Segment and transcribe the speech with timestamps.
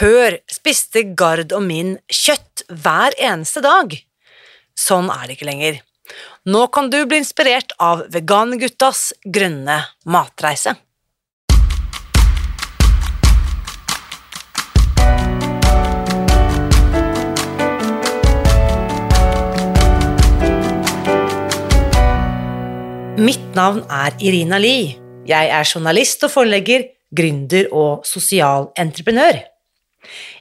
[0.00, 3.92] Før spiste Gard og Min kjøtt hver eneste dag.
[4.72, 5.80] Sånn er det ikke lenger.
[6.48, 9.76] Nå kan du bli inspirert av Veganguttas grønne
[10.08, 10.72] matreise.
[23.20, 24.96] Mitt navn er Irina Lie.
[25.28, 29.49] Jeg er journalist og forlegger, gründer og sosial entreprenør.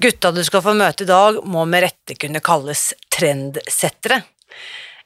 [0.00, 4.20] Gutta du skal få møte i dag, må med rette kunne kalles trendsettere.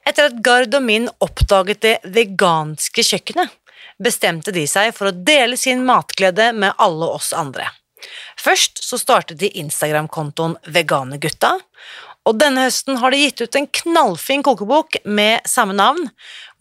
[0.05, 3.49] Etter at Gard og Min oppdaget det veganske kjøkkenet,
[3.97, 7.71] bestemte de seg for å dele sin matglede med alle oss andre.
[8.37, 11.55] Først så startet de Instagram-kontoen Veganergutta,
[12.29, 16.05] og denne høsten har de gitt ut en knallfin kokebok med samme navn,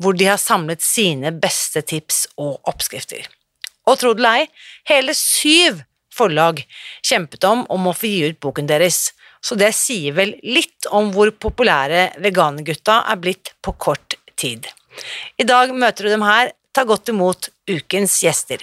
[0.01, 3.29] hvor de har samlet sine beste tips og oppskrifter.
[3.85, 4.53] Og tro det eller ei,
[4.89, 6.63] hele syv forlag
[7.03, 9.11] kjempet om om å få gi ut boken deres,
[9.43, 14.69] så det sier vel litt om hvor populære Veganergutta er blitt på kort tid.
[15.41, 16.53] I dag møter du dem her.
[16.73, 18.63] Ta godt imot ukens gjester.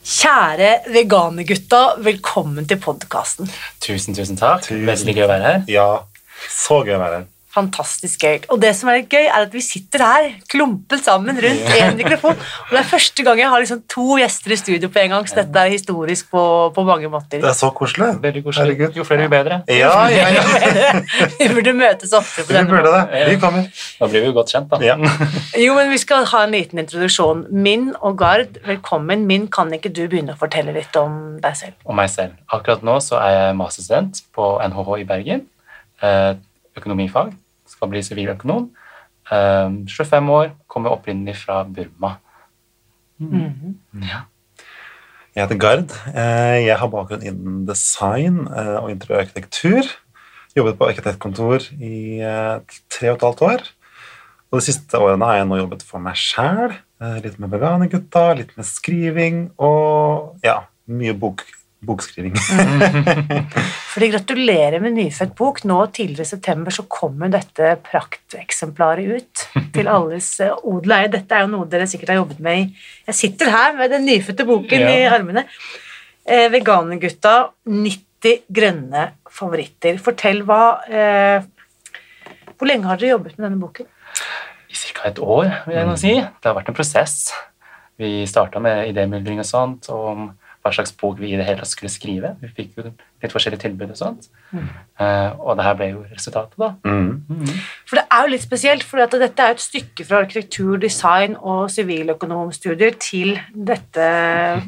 [0.00, 3.50] Kjære Veganergutta, velkommen til podkasten.
[3.84, 4.64] Tusen, tusen takk.
[4.64, 4.86] Tusen.
[4.88, 5.60] Veldig gøy å være her.
[5.70, 5.88] Ja,
[6.48, 7.28] så gøy å være her.
[7.50, 8.36] Fantastisk gøy.
[8.54, 11.96] Og det som er litt gøy, er at vi sitter her klumpet sammen rundt én
[11.98, 12.36] mikrofon.
[12.38, 15.26] Og det er første gang jeg har liksom to gjester i studio på en gang,
[15.26, 16.42] så dette er historisk på,
[16.76, 17.40] på mange måter.
[17.42, 18.12] Det er så koselig.
[18.22, 18.76] Veldig koselig.
[18.76, 19.00] Herregud.
[19.00, 19.60] Jo flere, jo bedre.
[19.66, 20.44] Ja, ja, ja.
[21.40, 23.16] vi burde møtes oftere på denne måten.
[23.32, 23.86] Vi kommer.
[23.98, 24.78] Da blir vi jo godt kjent, da.
[24.84, 24.98] Ja.
[25.64, 27.42] Jo, men vi skal ha en liten introduksjon.
[27.50, 29.26] Min og Gard, velkommen.
[29.26, 31.76] Min, kan ikke du begynne å fortelle litt om deg selv?
[31.84, 32.38] Om meg selv.
[32.54, 35.44] Akkurat nå så er jeg masterstudent på NHH i Bergen.
[36.80, 37.36] Økonomifag.
[37.70, 38.70] Skal bli siviløkonom.
[39.30, 42.16] Eh, 25 år, kommer opprinnelig fra Burma.
[43.20, 44.24] Ja.
[45.36, 45.92] Jeg heter Gard.
[46.10, 49.86] Eh, Jeg har bakgrunn innen design eh, og interiørarkitektur.
[50.56, 53.62] Jobbet på arkitektkontor i eh, tre og et halvt år.
[54.50, 56.74] Og de siste årene har jeg nå jobbet for meg sjæl.
[57.22, 60.56] Litt med Veganergutta, litt med skriving og ja,
[60.90, 61.46] mye bok,
[61.86, 62.34] bokskriving.
[63.92, 65.62] Fordi Gratulerer med nyfødt bok.
[65.68, 71.12] Nå Tidligere i september så kommer dette prakteksemplaret ut til alles eh, odel og eie.
[71.14, 72.66] Dette er jo noe dere sikkert har jobbet med i
[73.08, 75.14] Jeg sitter her med den nyfødte boken i Ja.
[75.16, 75.46] armene.
[76.26, 77.36] Eh, Veganergutta
[77.66, 79.96] 90 grønne favoritter.
[80.02, 81.40] Fortell hva eh,
[82.58, 83.88] Hvor lenge har dere jobbet med denne boken?
[84.70, 85.08] I ca.
[85.08, 86.12] et år, vil jeg nå si.
[86.20, 87.32] Det har vært en prosess.
[87.98, 90.28] Vi starta med idémyldring og sånt, og
[90.60, 92.34] hva slags bok vi i det hele tatt skulle skrive.
[92.42, 94.26] Vi fikk jo litt forskjellige tilbud og sånt.
[94.52, 96.74] Eh, og det her ble jo resultatet, da.
[96.84, 97.46] Mm.
[97.88, 101.70] For det er jo litt spesielt, for dette er et stykke fra arkitektur, design og
[101.72, 104.10] siviløkonomstudier til dette,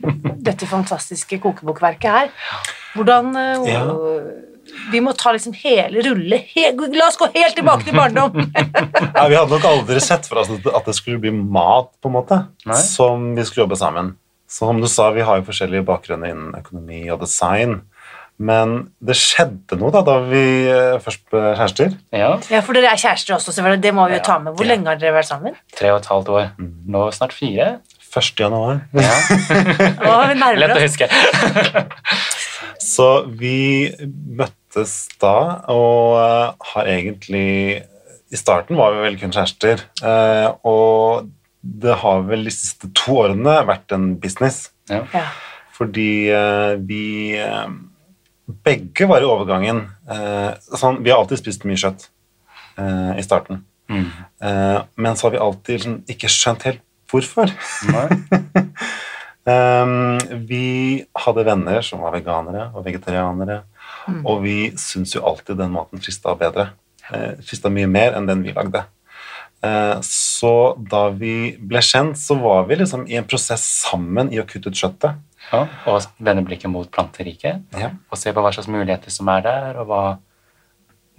[0.49, 2.33] dette fantastiske kokebokverket her.
[2.97, 3.85] Hvordan uh, Ja.
[4.93, 8.37] Vi må ta liksom hele rulle he, La oss gå helt tilbake til barndom!
[9.19, 11.91] Ja, vi hadde nok aldri sett for oss at det- at det skulle bli mat,
[12.01, 12.79] på en måte, Nei.
[12.81, 14.13] som vi skulle jobbe sammen.
[14.53, 17.81] Så som du sa, vi har jo forskjellige bakgrunner innen økonomi og design.
[18.43, 18.75] Men
[19.05, 21.93] det skjedde noe da, da vi eh, først ble kjærester.
[22.17, 23.83] Ja, ja, For dere er kjærester også, selvfølgelig.
[23.85, 24.57] Det må vi jo ta med.
[24.57, 24.73] Hvor ja.
[24.75, 25.57] lenge har dere vært sammen?
[25.79, 26.49] tre og et halvt år.
[26.97, 27.75] Nå snart fire.
[28.13, 28.33] 1.
[28.43, 28.83] januar.
[28.93, 29.13] Ja.
[30.11, 31.09] Å, vi nærmer Lett å huske.
[32.93, 33.09] Så
[33.39, 35.37] vi møttes da,
[35.73, 37.47] og eh, har egentlig
[38.33, 41.31] I starten var vi vel kun kjærester, eh, og
[41.63, 44.71] det har vel de siste to årene vært en business.
[44.91, 45.05] Ja.
[45.15, 45.27] Ja.
[45.77, 47.03] Fordi eh, vi
[47.39, 47.69] eh,
[48.67, 49.85] begge var i overgangen.
[50.11, 52.09] Eh, sånn, vi har alltid spist mye kjøtt
[52.79, 54.07] eh, i starten, Mm.
[54.41, 56.81] eh, men så har vi alltid sånn, ikke skjønt helt
[57.11, 57.51] hvorfor.
[57.93, 58.63] Nei.
[59.45, 60.17] Um,
[60.49, 63.63] vi hadde venner som var veganere og vegetarianere,
[64.09, 64.23] Mm.
[64.27, 66.71] og vi syntes jo alltid den maten frista bedre.
[67.47, 68.81] Frista mye mer enn den vi lagde.
[69.63, 70.53] Eh, Så
[70.91, 74.69] da vi ble kjent, så var vi liksom i en prosess sammen i å kutte
[74.73, 75.21] ut kjøttet.
[75.53, 77.91] Ja, og vende blikket mot planteriket Ja.
[78.11, 80.03] og se på hva slags muligheter som er der, og hva,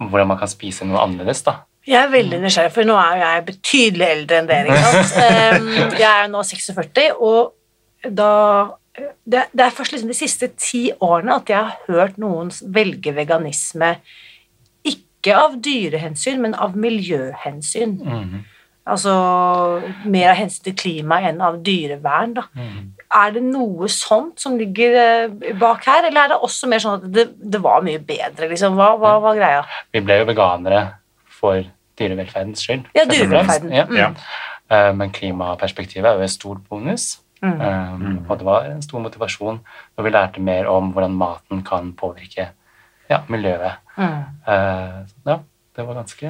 [0.00, 1.42] hvordan man kan spise noe annerledes.
[1.44, 1.58] da.
[1.86, 4.66] Jeg er veldig nysgjerrig, for nå er jo jeg betydelig eldre enn dere.
[4.72, 5.16] ikke sant?
[5.24, 7.52] Ehm, Jeg er nå 46, og
[8.14, 8.30] da
[9.26, 13.12] det, det er først liksom de siste ti årene at jeg har hørt noen velge
[13.16, 13.96] veganisme
[15.24, 17.96] ikke av dyrehensyn, men av miljøhensyn.
[18.04, 18.42] Mhm.
[18.84, 19.12] Altså
[20.04, 22.42] mer av hensyn til klima enn av dyrevern, da.
[22.52, 22.90] Mhm.
[23.16, 26.98] Er det noe sånt som ligger eh, bak her, eller er det også mer sånn
[26.98, 28.76] at det, det var mye bedre, liksom?
[28.76, 29.64] Hva var greia?
[29.94, 30.82] Vi ble jo veganere
[31.26, 31.64] for
[31.96, 32.90] dyrevelferdens skyld.
[32.94, 33.72] Ja, dyrevelferden.
[33.72, 33.86] Ja.
[33.88, 33.96] Mm.
[33.96, 34.10] Ja.
[34.70, 37.20] Eh, Men klimaperspektivet er jo en stor bonus.
[37.44, 37.60] Mm.
[37.60, 39.58] Um, Og det var en stor motivasjon
[39.96, 42.48] når vi lærte mer om hvordan maten kan påvirke
[43.10, 43.80] ja, miljøet.
[43.96, 44.20] Mm.
[44.48, 45.38] Uh, Ja,
[45.76, 46.22] det var ganske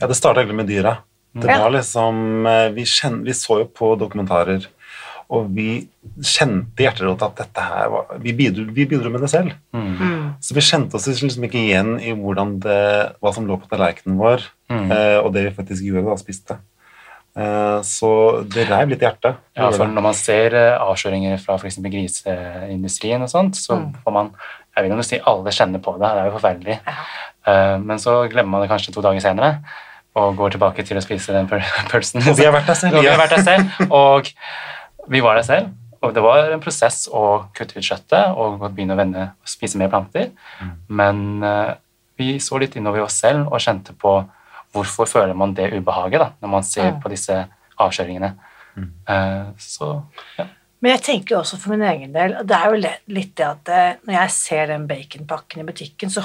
[0.00, 0.96] Ja, det starta egentlig med dyra.
[1.34, 4.68] Det var liksom eh, vi, kjen, vi så jo på dokumentarer,
[5.34, 5.88] og vi
[6.22, 9.50] kjente i hjerterot at dette her var Vi bidro, vi bidro med det selv.
[9.74, 9.88] mm.
[9.98, 10.28] Mm.
[10.40, 12.78] Så vi kjente oss liksom ikke igjen i hvordan det,
[13.20, 14.90] hva som lå på tallerkenen vår, Mm.
[14.92, 16.56] eh, og det vi faktisk gjorde da, spiste.
[17.36, 19.36] Eh, så det reiv litt i hjertet.
[19.58, 21.80] Ja, for når man ser eh, avsløringer fra f.eks.
[21.82, 23.94] griseindustrien og sånt, så Mm.
[24.04, 24.30] får man
[24.76, 26.78] Jeg vil jo si alle kjenner på det, det er jo forferdelig.
[27.46, 29.58] Eh, Men så glemmer man det kanskje to dager senere
[30.14, 31.48] og går tilbake til å spise den
[31.92, 32.22] pølsen.
[32.30, 32.94] Og vi har vært der selv.
[32.96, 34.28] Og vi har vært der selv, og
[35.10, 35.72] vi var der selv.
[36.04, 39.88] Og det var en prosess å kutte ut kjøttet og begynne å vende spise mer
[39.88, 40.30] planter.
[40.88, 41.74] Men eh,
[42.20, 44.12] vi så litt innover oss selv og kjente på
[44.74, 47.00] hvorfor føler man det ubehaget da, når man ser Mm.
[47.02, 47.34] på disse
[47.80, 48.32] avkjøringene.
[49.08, 50.02] Eh, så
[50.38, 50.46] ja.
[50.84, 52.80] Men jeg tenker jo også for min egen del, og det er jo
[53.16, 56.20] litt det at eh, når jeg ser den baconpakken i butikken, så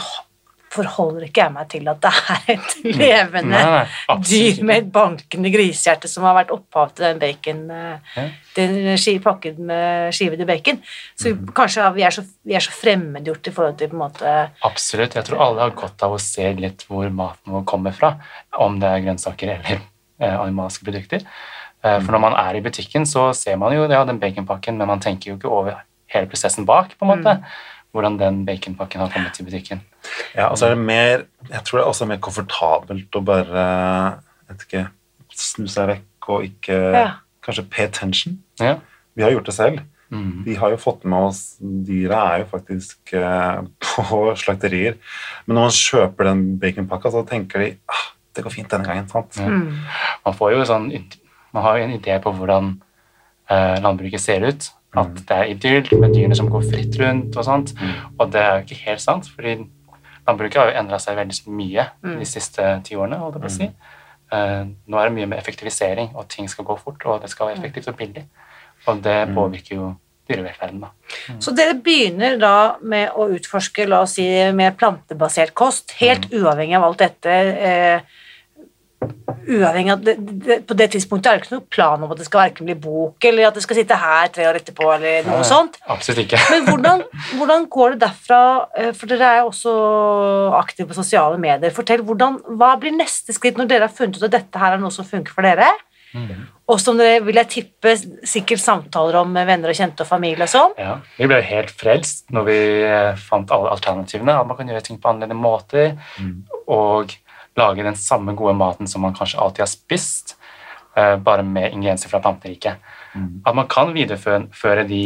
[0.70, 4.90] forholder ikke jeg meg til at det er et levende Nei, nei, dyr med et
[4.94, 8.26] bankende grisehjerte som har vært opphav til den bacon eh, Ja.
[8.58, 10.82] den pakken med skivede bacon.
[11.16, 11.54] Så mm.
[11.56, 14.34] kanskje vi er så, vi er så fremmedgjort i forhold til på en måte
[14.68, 15.16] Absolutt.
[15.16, 18.18] Jeg tror alle har godt av å se litt hvor maten vår kommer fra,
[18.60, 21.26] om det er grønnsaker eller eh, animalske produkter.
[21.84, 24.90] Eh, for når man er i butikken, så ser man jo ja, den baconpakken, men
[24.90, 27.36] man tenker jo ikke over hele prosessen bak, på en måte.
[27.96, 29.82] Hvordan den baconpakken har kommet til butikken.
[30.36, 33.64] Ja, og så er det mer Jeg tror det er også mer komfortabelt å bare
[34.50, 34.84] vet ikke,
[35.34, 37.08] snu seg vekk og ikke Ja.
[37.46, 38.36] Kanskje pay attention.
[38.60, 38.76] Ja.
[39.16, 39.80] Vi har gjort det selv.
[40.12, 40.44] Mm.
[40.46, 45.00] Vi har jo fått med oss Dyra er jo faktisk eh, på slakterier.
[45.46, 48.06] Men når man kjøper den baconpakka, så tenker de ah,
[48.36, 49.10] det går fint denne gangen.
[49.10, 49.40] sant?
[49.40, 49.50] Ja.
[50.26, 50.92] Man får jo sånn
[51.54, 52.74] Man har jo en idé på hvordan
[53.50, 54.70] eh, landbruket ser ut.
[54.98, 57.76] At det er idyll med dyrene som går fritt rundt og sånt.
[58.18, 59.60] Og det er jo ikke helt sant, fordi
[60.28, 61.86] landbruket har jo endra seg veldig mye
[62.20, 63.20] de siste ti årene.
[63.22, 63.70] holdt jeg på å si.
[64.34, 67.50] Eh, nå er det mye med effektivisering, og ting skal gå fort, og det skal
[67.50, 68.26] være effektivt og billig.
[68.88, 69.94] Og det påvirker jo
[70.30, 70.92] dyrevelferden, da.
[71.42, 76.78] Så dere begynner da med å utforske, la oss si, med plantebasert kost, helt uavhengig
[76.78, 77.38] av alt dette.
[77.70, 78.20] Eh,
[79.50, 82.28] uavhengig av det, det, På det tidspunktet er det ikke noe plan om at det
[82.28, 85.46] skal verken bli bok, eller at det skal sitte her tre år etterpå, eller noe
[85.48, 85.80] sånt.
[85.90, 86.42] Absolutt ikke.
[86.54, 87.04] Men hvordan,
[87.40, 88.42] hvordan går det derfra,
[88.78, 89.76] eh, for dere er jo også
[90.60, 91.76] aktive på sosiale medier.
[91.76, 94.84] Fortell, hvordan, Hva blir neste skritt når dere har funnet ut at dette her er
[94.84, 95.70] noe som funker for dere?
[96.70, 97.94] Og som dere, vil jeg tippe,
[98.28, 100.76] sikkert samtaler om med venner og kjente og familie og sånn?
[100.82, 104.38] Ja, Vi ble helt frelst når vi eh, fant alle alternativene.
[104.42, 105.94] At man kan gjøre ting på annerledes måter.
[106.70, 107.14] Og
[107.60, 110.36] lage den samme gode maten som man kanskje alltid har spist,
[110.96, 112.80] eh, bare med ingredienser fra planteriket.
[113.46, 115.04] At man kan videreføre de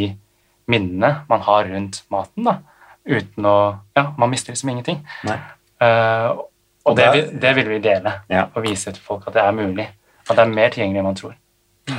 [0.70, 2.58] minnene man har rundt maten, da,
[3.06, 3.56] uten å
[3.96, 5.02] Ja, man mister liksom ingenting.
[5.28, 5.38] Nei.
[5.80, 6.50] Eh, og
[6.86, 8.46] Og det, det, vil- det vil vi dele, Ja.
[8.54, 9.86] og vise til folk at det er mulig.
[10.28, 11.34] At det er mer tilgjengelig enn man tror.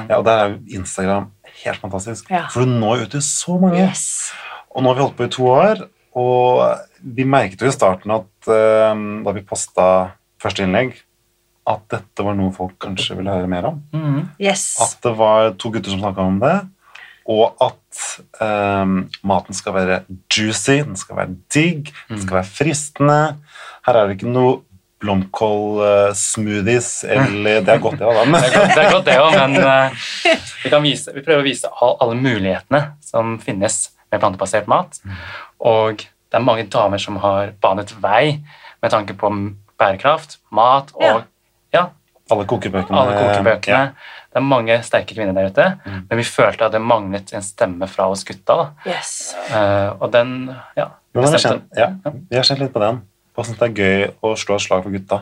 [0.09, 1.31] Ja, og Der er Instagram
[1.63, 2.29] helt fantastisk.
[2.29, 2.47] Ja.
[2.53, 3.79] For du når ut til så mange.
[3.87, 4.31] Yes.
[4.75, 5.83] Og nå har vi holdt på i to år,
[6.15, 8.93] og vi merket jo i starten at uh,
[9.25, 9.87] da vi posta
[10.41, 10.95] første innlegg,
[11.65, 13.81] at dette var noe folk kanskje ville høre mer om.
[14.41, 14.75] yes.
[14.83, 16.55] At det var to gutter som snakka om det,
[17.25, 18.03] og at
[18.37, 19.99] um, maten skal være
[20.29, 23.21] juicy, den skal være digg, den skal være fristende.
[23.87, 24.59] Her er det ikke noe
[25.01, 28.21] blomkål-smoothies, eller Det er godt, ja, da.
[28.21, 29.89] Det Men, er godt, det, er godt det òg, men uh,
[30.63, 35.01] vi, kan vise, vi prøver å vise alle mulighetene som finnes med plantebasert mat.
[35.65, 38.39] Og det er mange damer som har banet vei
[38.83, 39.33] med tanke på
[39.79, 41.21] bærekraft, mat og Ja.
[41.73, 41.85] ja,
[42.31, 42.97] alle kokebøkene.
[42.99, 43.77] alle kokebøkene.
[43.77, 43.85] Ja.
[44.35, 45.65] Det er mange sterke kvinner der ute,
[46.09, 48.55] men vi følte at det manglet en stemme fra oss gutta.
[48.55, 48.91] Da.
[48.91, 49.35] yes.
[49.49, 53.01] Uh, og den ja, vi har bestemte- kjent, ja, vi har kjent litt på den.
[53.37, 55.21] Og syns det er gøy å slå et slag for gutta.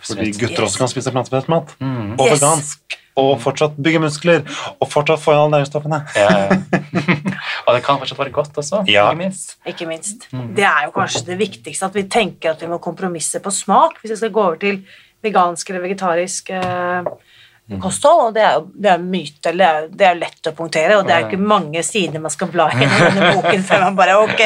[0.00, 0.70] Fordi gutter Yes.
[0.70, 1.74] også kan spise plantebasert mat.
[1.80, 2.12] Mm.
[2.20, 2.40] og Yes.
[2.40, 4.44] vegansk, og fortsatt bygge muskler,
[4.80, 6.02] og fortsatt få inn alle næringsstoffene.
[6.14, 6.48] Ja, ja.
[7.68, 9.06] og det kan fortsatt være godt også, Ja.
[9.10, 9.56] ikke minst.
[9.68, 10.28] Ikke minst.
[10.56, 14.00] Det er jo kanskje det viktigste, at vi tenker at vi må kompromisse på smak
[14.00, 14.80] hvis vi skal gå over til
[15.22, 17.04] vegansk eller vegetarisk eh,
[17.82, 20.54] kosthold, og det er jo det er myte, eller det er, det er lett å
[20.56, 23.82] punktere, og det er jo ikke mange sider man skal bla gjennom denne boken før
[23.84, 24.40] man bare ok,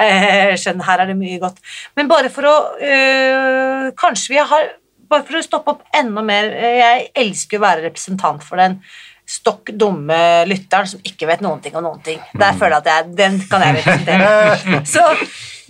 [0.00, 1.60] eh, skjønner, her er det mye godt.
[1.98, 4.70] Men bare for å eh, Kanskje vi har
[5.10, 8.76] Bare for å stoppe opp enda mer eh, Jeg elsker å være representant for den
[9.30, 10.16] stokk dumme
[10.50, 12.18] lytteren som ikke vet noen ting om noen ting.
[12.34, 14.82] Der føler jeg at jeg, den kan jeg representere.
[14.94, 15.04] Så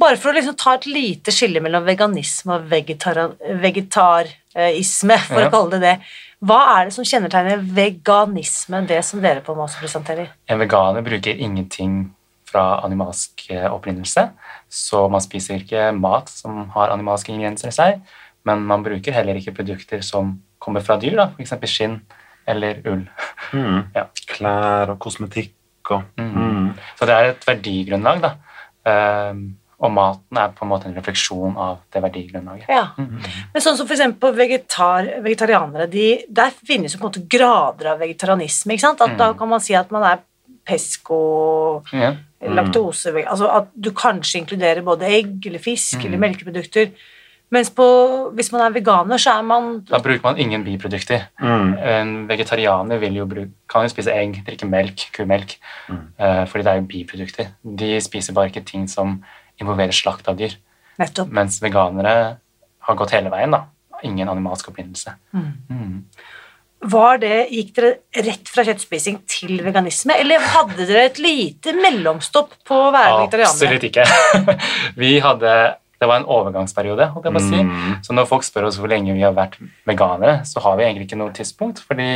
[0.00, 3.20] bare for å liksom ta et lite skille mellom veganisme og vegetar,
[3.60, 5.48] vegetarisme, for Ja.
[5.48, 5.94] å kalle det det,
[6.40, 10.30] hva er det som kjennetegner veganisme, det som dere på en måte presenterer?
[10.48, 12.14] En veganer bruker ingenting
[12.50, 14.30] fra animalsk eh, opprinnelse,
[14.68, 18.00] så man spiser ikke mat som har animalske ingredienser i seg,
[18.48, 21.52] men man bruker heller ikke produkter som kommer fra dyr, f.eks.
[21.68, 22.00] skinn
[22.46, 23.06] eller ull.
[23.52, 23.80] Mm.
[23.98, 24.06] Ja.
[24.30, 25.56] Klær og kosmetikk
[25.90, 26.70] og mm.
[26.98, 28.36] Så det er et verdigrunnlag, da.
[28.86, 29.40] Um,
[29.80, 32.68] og maten er på en måte en refleksjon av det verdigrunnlaget.
[32.68, 32.90] Ja.
[33.00, 37.94] Men sånn som for eksempel vegetar, vegetarianere, de, der finnes jo på en måte grader
[37.94, 39.00] av vegetarianisme, ikke sant?
[39.06, 40.20] At da kan man si at man er
[40.68, 41.20] pesco
[41.96, 42.12] Ja.
[42.40, 46.92] laktose, altså at du kanskje inkluderer både egg eller fisk eller melkeprodukter,
[47.50, 47.84] mens på,
[48.38, 51.26] hvis man er veganer, så er man Da bruker man ingen biprodukter.
[51.42, 51.72] Mm.
[51.92, 55.56] En vegetarianer vil jo bruke, kan jo spise egg, drikke melk, kumelk,
[55.90, 57.54] eh, fordi det er jo biprodukter.
[57.64, 59.18] De spiser bare ikke ting som
[59.60, 60.54] involverer slakt av dyr.
[61.00, 62.14] nettopp Mens veganere
[62.86, 63.64] har gått hele veien, da.
[64.06, 65.16] Ingen animalsk opprinnelse.
[65.34, 66.06] Mm.
[66.80, 67.90] Var det, Gikk dere
[68.24, 73.52] rett fra kjøttspising til veganisme, eller hadde dere et lite mellomstopp på å være vegetarianer?
[73.52, 74.06] Absolutt ikke.
[75.02, 75.54] Vi hadde
[76.00, 77.60] Det var en overgangsperiode, holdt jeg på å si.
[77.68, 77.98] Mm.
[78.06, 81.10] Så når folk spør oss hvor lenge vi har vært veganere, så har vi egentlig
[81.10, 82.08] ikke noe tidspunkt, fordi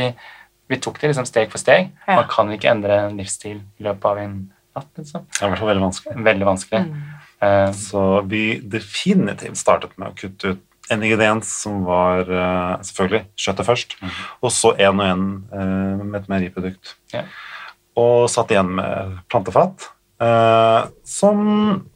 [0.71, 1.91] vi tok det liksom steg for steg.
[2.07, 2.17] Ja.
[2.17, 4.37] Man kan ikke endre en livsstil i løpet av en
[4.75, 4.89] natt.
[4.97, 5.27] Liksom.
[5.29, 6.15] Det er i hvert fall veldig vanskelig.
[6.29, 6.81] Veldig vanskelig.
[6.89, 7.03] Mm.
[7.43, 8.43] Uh, Så vi
[8.75, 10.63] definitivt startet med å kutte ut
[10.93, 13.95] en ingrediens som var uh, selvfølgelig kjøttet først,
[14.45, 16.95] og så en og en uh, med et meieriprodukt.
[17.13, 17.23] Ja.
[17.97, 19.87] Og satt igjen med plantefat,
[20.21, 21.39] eh, som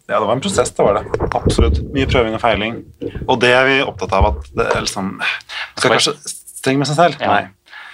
[0.10, 1.06] Ja, det var en prosess, det var det.
[1.38, 1.80] Absolutt.
[1.94, 2.80] Mye prøving og feiling.
[3.28, 6.90] Og det er vi opptatt av at det er liksom Man skal kanskje streng med
[6.90, 7.20] seg selv.
[7.22, 7.28] Ja.
[7.36, 7.44] Nei.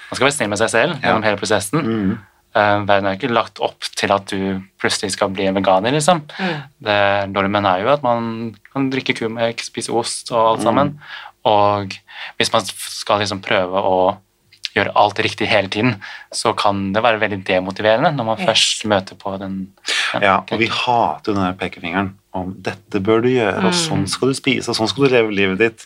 [0.09, 1.83] man skal være snill med seg selv gjennom hele prosessen.
[1.83, 2.15] Mm.
[2.55, 6.21] Uh, verden er ikke lagt opp til at du plutselig skal bli en veganer, liksom.
[6.39, 6.61] Mm.
[6.87, 6.99] Det
[7.33, 8.29] normen er jo at man
[8.71, 10.47] kan drikke kumelk, spise ost og Mm.
[10.53, 10.93] alt sammen.
[11.45, 11.97] Og
[12.39, 13.97] hvis man skal liksom prøve å
[14.75, 15.95] gjøre alt riktig hele tiden,
[16.33, 18.47] så kan det være veldig demotiverende når man Yes.
[18.49, 19.67] først møter på den
[20.21, 24.07] Ja, og vi hater jo den der pekefingeren om 'dette bør du gjøre', og 'sånn
[24.07, 25.85] skal du spise', og 'sånn skal du leve livet ditt'.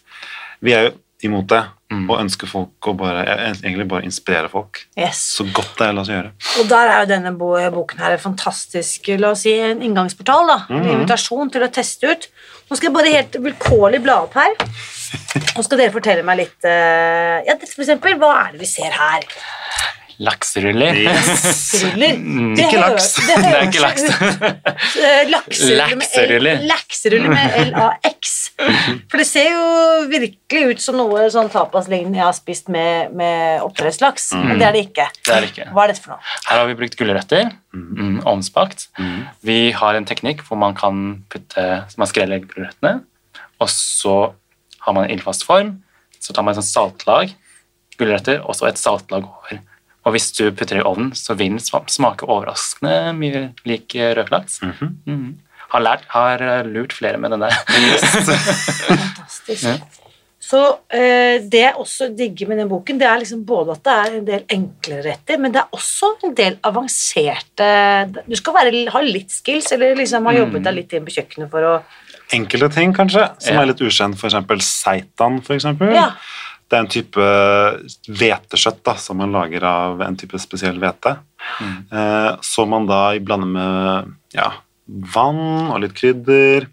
[0.61, 0.91] Vi er jo
[1.23, 2.07] imot det, Mm.
[2.09, 3.25] og ønsker folk å bare,
[3.63, 4.85] egentlig bare inspirere folk.
[4.95, 5.17] Yes.
[5.37, 6.31] Så godt det er la oss gjøre.
[6.59, 10.47] Og der er jo denne boken her en fantastisk la oss si, en inngangsportal.
[10.47, 12.27] da, En invitasjon til å teste ut.
[12.69, 14.53] Nå skal jeg bare helt vilkårlig bla opp her.
[15.55, 18.19] Nå skal dere fortelle meg litt eh, Ja, for eksempel.
[18.21, 19.25] Hva er det vi ser her?
[20.19, 20.97] lakseruller.
[20.99, 21.71] Yes.
[21.95, 22.09] Det
[22.59, 23.13] Ikke laks.
[23.23, 24.03] Det, Det er ikke laks.
[25.31, 27.29] Lakseruller med Lakseruller.
[27.31, 28.33] Med LAX.
[28.59, 29.63] For det ser jo
[30.11, 34.75] virkelig ut som noe sånn tapaslignende jeg har spist med, med oppdrettslaks, men det er
[34.75, 35.07] det ikke.
[35.23, 35.69] Det er det ikke.
[35.71, 36.35] Hva er dette for noe?
[36.49, 38.89] Her har vi brukt gulrøtter, mm, ovnsbakt.
[39.47, 42.97] Vi har en teknikk hvor man kan putte, man skreller gulrøttene,
[43.63, 44.17] og så
[44.85, 45.77] har man en ildfast form,
[46.19, 47.35] så tar man et sånt saltlag,
[47.99, 49.61] gulrøtter, og så et saltlag over.
[50.07, 54.61] Og hvis du putter det i ovnen, så vil den smake overraskende mye lik rødlaks.
[54.61, 54.91] Mm -hmm.
[55.05, 55.37] mm.
[55.69, 57.51] Har, lært, har eh, lurt flere med den der.
[58.87, 59.63] Fantastisk.
[59.63, 59.77] Ja.
[60.39, 60.59] Så
[60.89, 64.15] eh, det jeg også digger med den boken, det er liksom både at det er
[64.17, 67.67] en del enklere retter, men det er også en del avanserte
[68.25, 71.51] Du skal være, ha litt skills, eller liksom ha jobbet deg litt inn på kjøkkenet
[71.51, 71.73] for å
[72.31, 73.61] Enkelte ting, kanskje, som Ja.
[73.61, 75.93] er litt ukjent, eksempel seitan, for eksempel.
[75.95, 76.11] Ja.
[76.69, 77.17] Det er en type
[78.07, 81.15] hveteskjøtt da, som man lager av en type spesiell hvete,
[81.91, 84.51] eh, som man da blander med ja,
[85.15, 86.67] vann og litt krydder.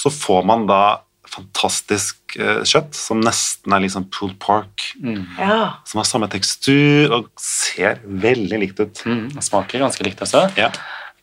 [0.00, 5.26] Så får man da fantastisk eh, kjøtt som nesten er liksom pulled pork, Mm.
[5.38, 5.74] Ja.
[5.84, 9.02] som har samme tekstur og ser veldig likt ut.
[9.04, 10.46] Mm, det smaker ganske likt også.
[10.56, 10.70] Ja.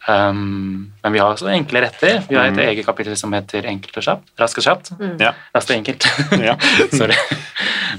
[0.04, 2.18] Um, men vi har også enkle retter.
[2.28, 4.26] Vi har et eget kapittel som heter Enkelt og kjapt.
[4.40, 4.92] Raskt og kjapt.
[5.22, 5.32] Ja.
[5.56, 6.08] Raskt og enkelt.
[6.44, 6.58] Ja.
[7.00, 7.16] Sorry.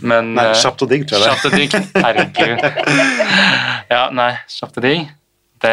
[0.04, 1.32] Men Nei, eh, kjapt og digg, tror jeg.
[1.32, 1.76] Kjapt og digg.
[2.04, 2.64] Herregud.
[3.94, 5.06] Ja, nei, kjapt og digg.
[5.64, 5.73] Det,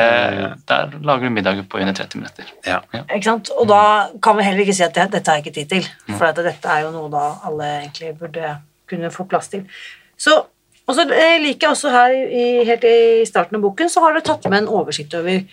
[0.70, 2.48] der lager du middager på under 30 minutter.
[2.68, 2.80] Ja.
[3.02, 3.52] Ikke sant?
[3.60, 3.82] Og da
[4.24, 6.40] kan vi heller ikke si at det, dette har jeg ikke tid til, for at
[6.40, 8.54] dette er jo noe da alle egentlig burde
[8.92, 9.66] kunne få plass til.
[10.20, 10.44] Så
[10.90, 14.16] Og så eh, liker jeg også her i, helt i starten av boken, så har
[14.16, 15.44] du tatt med en oversikt over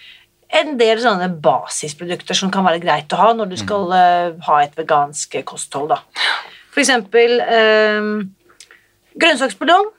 [0.48, 4.40] en del sånne basisprodukter som kan være greit å ha når du skal mm.
[4.48, 5.92] ha et vegansk kosthold.
[5.92, 6.00] Da.
[6.72, 8.08] For eksempel eh,
[9.18, 9.92] grønnsaksbuljong,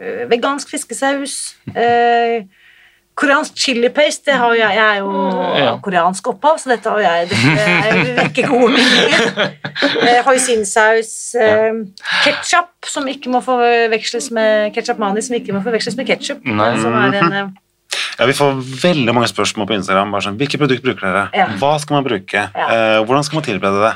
[0.00, 1.38] eh, vegansk fiskesaus,
[1.74, 2.44] eh,
[3.18, 5.10] koreansk chili paste, det har jeg, jeg er jo
[5.58, 5.72] Ja.
[5.84, 9.50] koreansk opphav, så dette har jeg, dette er vekker gode minner.
[10.08, 11.82] Eh, Hoisinsaus, eh,
[12.24, 16.40] ketchup, som ikke må forveksles med ketchup mani, som ikke må forveksles med ketchup.
[16.46, 17.52] Som er en, eh,
[18.18, 20.10] Ja, Vi får veldig mange spørsmål på Instagram.
[20.12, 21.24] bare sånn, Hvilke produkter bruker dere?
[21.34, 21.46] Ja.
[21.58, 22.42] Hva skal man bruke?
[22.54, 22.66] Ja.
[22.68, 23.94] Eh, hvordan skal man tilberede det?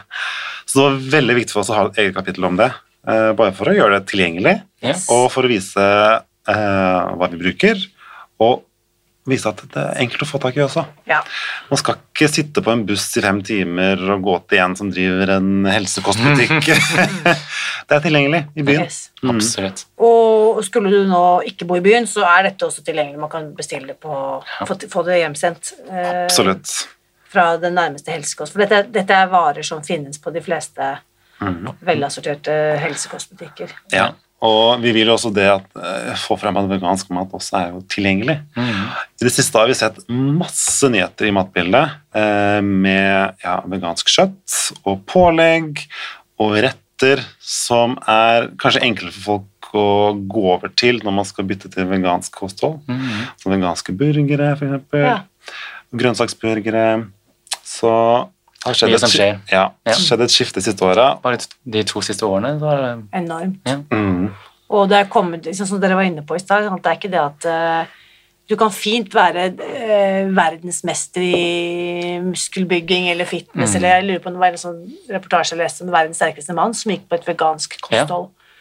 [0.66, 2.72] Så det var veldig viktig for oss å ha et eget kapittel om det.
[3.08, 5.06] eh, bare for å gjøre det tilgjengelig, Yes.
[5.10, 7.76] og for å vise eh, hva vi bruker,
[8.40, 8.62] og
[9.30, 10.84] vise at det er enkelt å få tak i også.
[11.10, 11.20] ja.
[11.70, 14.90] Man skal ikke sitte på en buss i fem timer og gå til en som
[14.92, 16.68] driver en helsekostbutikk.
[17.88, 18.84] det er tilgjengelig i byen.
[18.86, 19.00] Yes.
[19.26, 19.86] Absolutt.
[20.06, 23.18] Og skulle du nå ikke bo i byen, så er dette også tilgjengelig.
[23.24, 24.14] Man kan bestille det på,
[24.68, 26.76] få, få det hjemsendt eh, Absolutt.
[27.32, 28.54] fra den nærmeste helsekost.
[28.54, 30.94] For dette, dette er varer som finnes på de fleste
[31.84, 33.74] velassorterte helsekostbutikker.
[33.92, 34.12] Ja.
[34.44, 37.70] Og vi vil jo også det at eh, få frem at vegansk mat også er
[37.72, 38.36] jo tilgjengelig.
[38.56, 44.58] I det siste har vi sett masse nyheter i matbildet eh, med ja, vegansk kjøtt
[44.84, 45.86] og pålegg
[46.42, 51.48] og retter som er kanskje enkle for folk å gå over til når man skal
[51.48, 52.78] bytte til vegansk kosthold.
[53.40, 55.04] Som veganske burgere, eksempel.
[55.04, 55.18] Ja.
[55.96, 56.86] Grønnsaksburgere.
[57.66, 57.92] Så
[58.66, 59.38] det har skjedd Mye et, som skjer.
[59.52, 59.92] ja, Ja.
[59.94, 61.06] skjedd et skifte de siste åra.
[61.22, 62.90] Bare de to siste årene så det
[63.22, 63.60] Enormt.
[63.66, 63.76] ja.
[63.90, 64.30] Mm.
[64.68, 67.10] Og det er kommet, liksom som dere var inne på i stad, det er ikke
[67.12, 67.86] det at uh,
[68.50, 73.76] du kan fint være uh, verdensmester i muskelbygging eller fitness, Mm.
[73.76, 74.80] eller jeg lurer på om det var en sånn
[75.10, 78.06] reportasje jeg leste om verdens sterkeste mann som gikk på et vegansk Ja.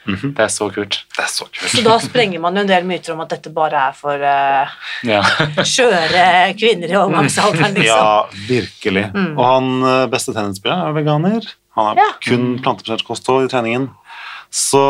[0.06, 0.36] Kosthold.
[0.38, 0.98] Det er så kult.
[1.16, 1.72] Det er så kult.
[1.74, 4.76] Så da sprenger man jo en del myter om at dette bare er for uh,
[5.08, 5.22] Ja.
[5.76, 6.26] skjøre
[6.60, 8.00] kvinner i overgangsalderen, liksom.
[8.06, 9.06] Ja, virkelig.
[9.36, 11.52] Og han eh, beste tennisspilleren er veganer.
[11.76, 12.10] Han har Ja.
[12.24, 13.90] kun plantebasert kosthold i treningen.
[14.54, 14.82] Så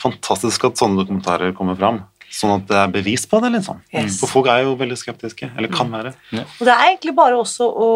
[0.00, 2.02] fantastisk at sånne dokumentarer kommer fram.
[2.30, 3.80] Sånn at det er bevis på det, liksom.
[3.92, 4.20] Yes.
[4.20, 5.48] For folk er jo veldig skeptiske.
[5.58, 6.12] Eller kan være.
[6.38, 7.88] Og det er egentlig bare også å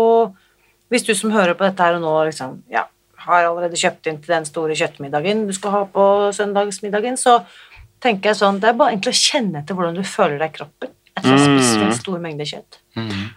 [0.93, 2.83] Hvis du som hører på dette her og nå liksom, ja,
[3.27, 7.41] har allerede kjøpt inn til den store kjøttmiddagen du skal ha på søndagsmiddagen, så
[8.05, 10.59] tenker jeg sånn Det er bare egentlig å kjenne etter hvordan du føler deg i
[10.59, 12.81] kroppen etter å ha spist en stor mengde kjøtt.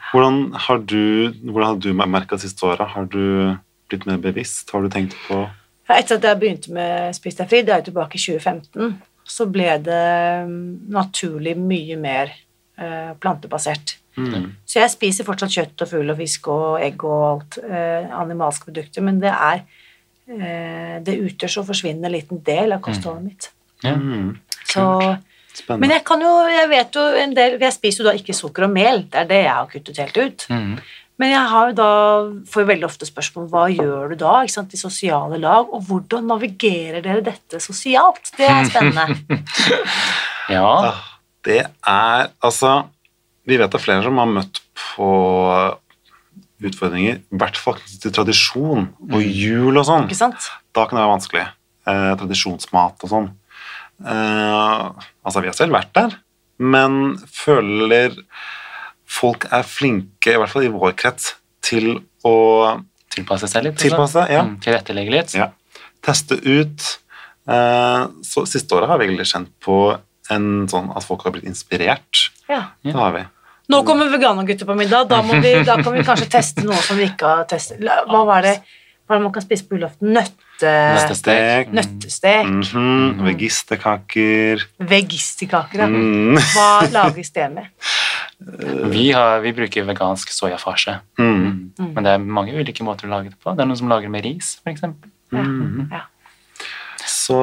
[0.10, 1.04] Hvordan har du,
[1.46, 2.90] hvordan har du merka det siste året?
[2.96, 3.56] Har du
[3.88, 4.72] blitt mer bevisst?
[4.74, 5.46] Har du tenkt på
[5.88, 9.46] Etter at jeg begynte med Spis deg fri, det er jo tilbake i 2015, så
[9.48, 10.08] ble det
[10.50, 10.58] mm,
[10.92, 12.34] naturlig mye mer
[12.78, 13.98] eh, plantebasert.
[14.18, 18.72] Så jeg spiser fortsatt kjøtt og fugl og fisk og egg og alt, eh, animalske
[18.72, 19.62] produkter, men det er
[20.28, 23.50] eh, Det utgjør så forsvinnende liten del av kostholdet mitt.
[23.86, 24.38] Mm.
[24.66, 24.84] Så,
[25.70, 28.66] men jeg kan jo, jeg vet jo en del Jeg spiser jo da ikke sukker
[28.66, 30.48] og mel, det er det jeg har kuttet helt ut.
[30.50, 30.80] Mm.
[31.18, 31.92] Men jeg har jo da,
[32.50, 35.86] får jo veldig ofte spørsmål hva gjør du da ikke sant, i sosiale lag, og
[35.88, 38.34] hvordan navigerer dere dette sosialt?
[38.38, 39.40] Det er spennende.
[40.58, 40.74] ja.
[41.48, 42.72] Det er Altså,
[43.48, 45.10] vi vet det er flere som har møtt på
[46.68, 50.08] utfordringer, i hvert fall til tradisjon og jul og sånn.
[50.10, 51.44] Da kan det være vanskelig.
[51.88, 53.28] Eh, tradisjonsmat og sånn.
[54.02, 56.18] Eh, altså, vi har selv vært der,
[56.58, 58.18] men føler
[59.08, 62.36] folk er flinke, i hvert fall i vår krets, til å
[63.14, 63.78] Tilpasse seg litt.
[63.82, 64.44] Tilpasse, ja.
[64.46, 65.32] Mm, Tilrettelegge litt.
[65.38, 65.48] ja,
[66.06, 66.84] teste ut.
[67.48, 69.78] Eh, så siste året har vi egentlig kjent på
[70.34, 72.28] en sånn at folk har blitt inspirert.
[72.50, 72.64] Ja.
[72.84, 73.24] Det har vi.
[73.68, 77.00] Nå kommer veganergutter på middag, da, må vi, da kan vi kanskje teste noe som
[77.00, 77.82] vi ikke har testet.
[77.84, 78.60] Hva var det
[79.08, 80.10] hva man kan spise på julaften?
[80.12, 80.72] Nøtte...
[80.98, 81.70] Nøttestek.
[81.72, 82.48] Nøttestek.
[82.48, 83.24] -hmm.
[83.24, 84.66] Vegisterkaker.
[84.84, 85.88] Vegisterkaker, ja.
[85.88, 86.36] Mm.
[86.36, 87.70] Hva lages det med?
[88.94, 91.00] Vi, har, vi bruker vegansk soyafarse.
[91.18, 91.72] Mm.
[91.80, 93.50] Men det er mange ulike måter å lage det på.
[93.56, 94.84] Det er noen som lager med ris, f.eks.
[95.34, 96.04] Ja.
[97.08, 97.40] Så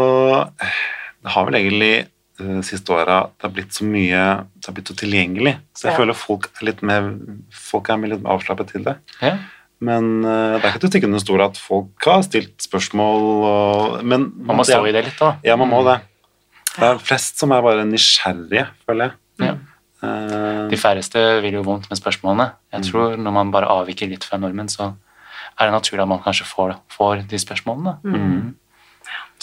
[0.54, 2.06] det har vel egentlig
[2.38, 4.22] de siste åra det har blitt så mye
[4.58, 5.52] Det har blitt så tilgjengelig.
[5.74, 5.98] Så jeg Ja.
[5.98, 7.12] føler folk er litt mer
[7.52, 8.96] folk er litt avslappet til det.
[9.22, 9.36] Ja.
[9.80, 13.22] Men uh, det er ikke til å stikke under stol at folk har stilt spørsmål
[13.44, 15.36] og Men Man må stå i det litt, da.
[15.44, 16.00] Ja, man må det.
[16.74, 19.12] Det er flest som er bare nysgjerrige, føler jeg.
[19.46, 19.54] Ja.
[20.02, 22.52] Eh, De færreste vil jo vondt med spørsmålene.
[22.72, 24.94] Jeg tror når man bare avviker litt fra normen, så
[25.60, 27.98] er det naturlig at man kanskje får, får de spørsmålene.
[28.02, 28.54] Mm.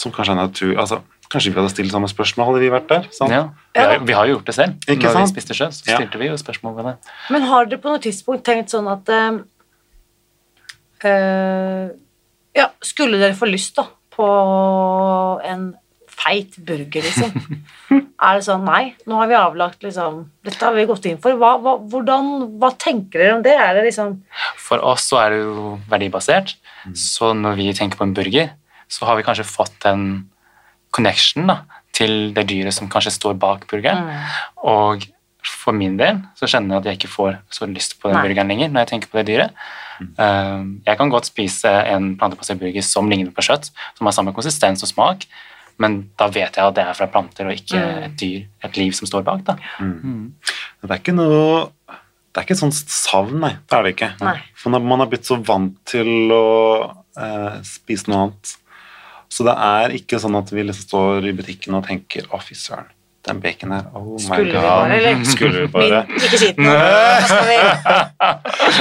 [0.00, 0.72] Som kanskje er natur...
[0.78, 1.00] Altså,
[1.32, 3.06] kanskje vi hadde stilt samme spørsmål, hadde vi vært der?
[3.16, 3.32] Sant?
[3.32, 3.44] Ja.
[3.72, 4.74] Vi, har, vi har jo gjort det selv.
[4.84, 5.24] Ikke Når sant?
[5.30, 5.96] vi spiste sjø, så Ja.
[5.96, 6.94] stilte vi jo spørsmål ved det.
[7.32, 9.38] Men har dere på noe tidspunkt tenkt sånn at eh,
[11.08, 11.88] eh,
[12.58, 14.26] Ja, skulle dere få lyst da på
[15.48, 15.70] en
[16.12, 17.32] feit burger, liksom?
[18.22, 21.34] Er det sånn nei, nå har vi avlagt liksom Dette har vi gått inn for.
[21.40, 22.28] Hva, hva, hvordan,
[22.60, 23.56] hva tenker dere om det?
[23.58, 24.18] Er det liksom
[24.60, 26.54] For oss så er det jo verdibasert,
[26.94, 28.52] så når vi tenker på en burger,
[28.92, 30.06] så har vi kanskje fått en
[30.92, 31.62] connection da,
[31.96, 34.10] til det dyret som kanskje står bak burgeren.
[34.68, 35.06] Og
[35.42, 38.26] for min del så kjenner jeg at jeg ikke får så lyst på den Nei.
[38.28, 39.56] burgeren lenger når jeg tenker på det dyret.
[40.18, 44.34] Um, jeg kan godt spise en plantebasert burger som ligner på kjøtt, som har samme
[44.36, 45.26] konsistens og smak,
[45.82, 48.94] men da vet jeg at det er fra planter og ikke et dyr, et liv
[48.96, 49.44] som står bak.
[49.46, 49.56] da.
[50.82, 51.70] Det er ikke noe
[52.32, 53.52] Det er ikke et sånt savn, nei.
[53.68, 54.10] Det er det ikke.
[54.24, 54.38] Nei.
[54.56, 56.44] For man, man er blitt så vant til å
[57.20, 58.52] eh, spise noe annet.
[59.32, 62.54] Så det er ikke sånn at vi liksom står i butikken og tenker 'Å, fy
[62.58, 62.90] søren,
[63.24, 64.62] den bacon her Oh Skulle god.
[64.66, 65.24] bare, eller?
[65.34, 66.02] Skulle vi bare?
[66.08, 66.74] Min, ikke si det nå.
[66.74, 67.62] Hva skal vi-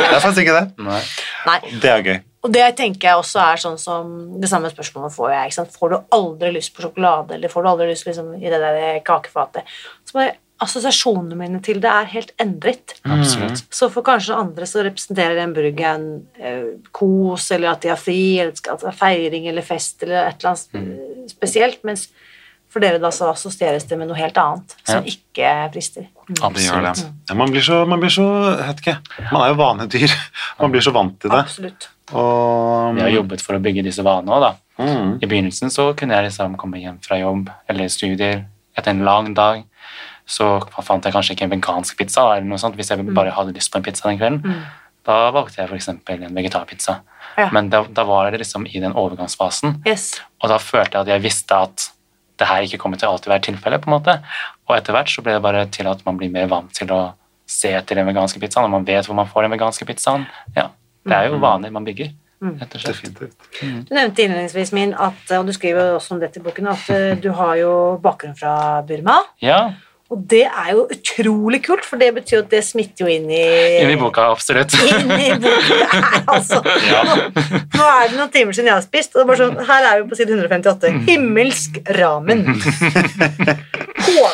[0.09, 0.65] Det er faktisk ikke det.
[0.89, 1.01] Nei.
[1.47, 1.59] Nei.
[1.81, 2.19] Det er gøy.
[2.43, 4.07] Og det tenker jeg også er sånn som
[4.41, 5.45] Det samme spørsmålet får jeg.
[5.51, 5.75] ikke sant?
[5.77, 8.99] Får du aldri lyst på sjokolade, eller får du aldri lyst liksom, i det der
[9.05, 9.63] kakefatet?
[10.09, 12.95] Så bare Assosiasjonene mine til det er helt endret.
[13.01, 13.63] Absolutt.
[13.73, 18.37] Så for kanskje andre så representerer den burgeren eh, kos, eller at de har fri,
[18.39, 21.31] eller at det er feiring eller fest, eller et eller annet mm.
[21.33, 22.09] spesielt, mens
[22.71, 25.11] for dere da så assosieres det med noe helt annet, som Ja.
[25.11, 26.05] ikke frister.
[26.29, 26.35] Mm.
[26.53, 26.91] Det gjør det.
[26.93, 27.15] Absolutt.
[27.29, 28.27] Ja, man blir så, man blir så
[28.61, 28.97] vet ikke,
[29.31, 30.13] Man er jo vanedyr.
[30.61, 31.39] Man blir så vant til det.
[31.39, 31.89] Absolutt.
[32.13, 34.51] Og Vi har jobbet for å bygge disse vanene òg, da.
[34.83, 38.45] mm, I begynnelsen så kunne jeg liksom komme hjem fra jobb eller studier
[38.77, 39.63] etter en lang dag.
[40.31, 40.47] Så
[40.87, 43.71] fant jeg kanskje ikke en vegansk pizza, eller noe sånt, hvis jeg bare hadde lyst
[43.73, 44.61] på en pizza den kvelden.
[45.03, 45.87] Da valgte jeg f.eks.
[45.91, 46.99] en vegetarpizza.
[47.37, 47.49] Ja.
[47.51, 50.21] Men da, da var det liksom i den overgangsfasen, Yes.
[50.43, 51.87] og da følte jeg at jeg visste at
[52.39, 53.81] det her ikke kommer til å alltid være tilfellet.
[53.83, 54.15] på en måte.
[54.69, 57.01] Og etter hvert så ble det bare til at man blir mer vant til å
[57.45, 60.25] se etter den veganske pizzaen, og man vet hvor man får den veganske pizzaen.
[60.55, 60.69] Ja,
[61.05, 62.95] Det er jo vaner man bygger, rett og slett.
[63.01, 63.35] definitivt.
[63.89, 67.15] Du nevnte innledningsvis min at, og du skriver også om dette i boken, at eh,
[67.19, 69.19] du har jo bakgrunn fra Burma.
[69.41, 69.73] Ja,
[70.11, 73.29] Og det er jo utrolig kult, for det betyr jo at det smitter jo inn
[73.31, 73.43] i
[73.79, 74.75] inni boka, absolutt.
[74.75, 79.15] inn i boka, Det er altså Nå er det noen timer siden jeg har spist,
[79.15, 80.91] og det er bare sånn, her er vi på side 158.
[81.07, 82.43] Himmelsk ramen.
[84.05, 84.27] Hå,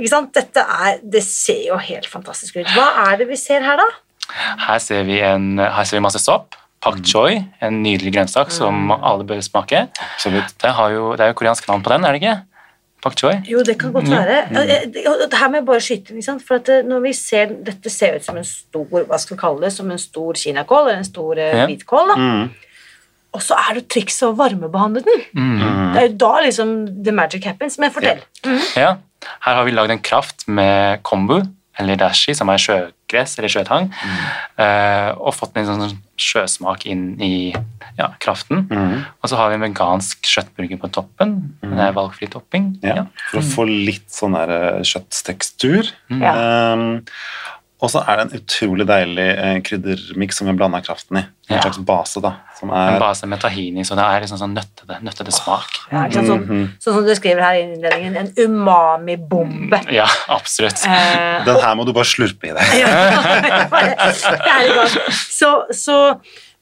[0.00, 0.34] ikke sant?
[0.34, 2.66] Dette er Det ser jo helt fantastisk ut.
[2.74, 3.86] Hva er det vi ser her, da?
[4.66, 6.58] Her ser vi, en, her ser vi masse sopp.
[6.80, 9.86] Pak choi, en nydelig grønnsak som alle bør smake.
[10.00, 10.54] Absolutt.
[10.58, 12.38] Det, har jo, det er jo koreansk navn på den, er det ikke?
[13.02, 13.34] Pak choi.
[13.48, 14.40] Jo, det kan godt være.
[14.50, 14.92] Mm.
[14.92, 16.40] det- og her må jeg bare skyte inn.
[16.40, 19.60] For at når vi ser Dette ser ut som en stor hva skal vi kalle
[19.60, 21.66] det, som en stor kinakål, eller en stor eh, Ja.
[21.66, 22.08] hvitkål.
[22.08, 22.16] da.
[22.16, 22.50] Mm.
[23.32, 25.20] Og så er det trikset å varmebehandle den.
[25.36, 25.92] Mm.
[25.94, 27.78] Det er jo da liksom the magic happens.
[27.78, 28.20] Men fortell.
[28.76, 28.96] Ja.
[29.46, 31.42] Her har vi lagd en kraft med kombu,
[31.78, 33.88] eller dashi, som er sjøgress eller sjøtang,
[34.60, 37.52] eh, og fått en sånn sjøsmak inn i
[37.98, 38.66] ja, kraften.
[38.68, 39.06] Mm.
[39.22, 41.36] Og så har vi en vegansk kjøttburger på toppen.
[41.62, 42.74] Det er valgfri topping.
[42.82, 43.06] Ja, Ja.
[43.30, 45.88] for å få litt sånn der kjøttstekstur.
[46.10, 46.72] kjøtttekstur.
[46.72, 47.02] Um,
[47.80, 51.24] og så er det en utrolig deilig eh, kryddermiks som vi blanda kraften i.
[51.50, 51.62] En Ja.
[51.64, 52.34] slags base, da.
[52.58, 55.80] Som En er base med tahini, så det er liksom sånn nøttete, nøttete smak.
[55.90, 56.28] Ja, ikke sant?
[56.28, 59.80] Sånn, sånn som du skriver her i innledningen, en umami-bombe.
[59.92, 60.84] Ja, absolutt.
[60.86, 62.76] Eh, Den her må du bare slurpe i deg.
[62.80, 62.86] ja,
[63.80, 64.94] jeg er i gang.
[65.16, 65.96] Så, så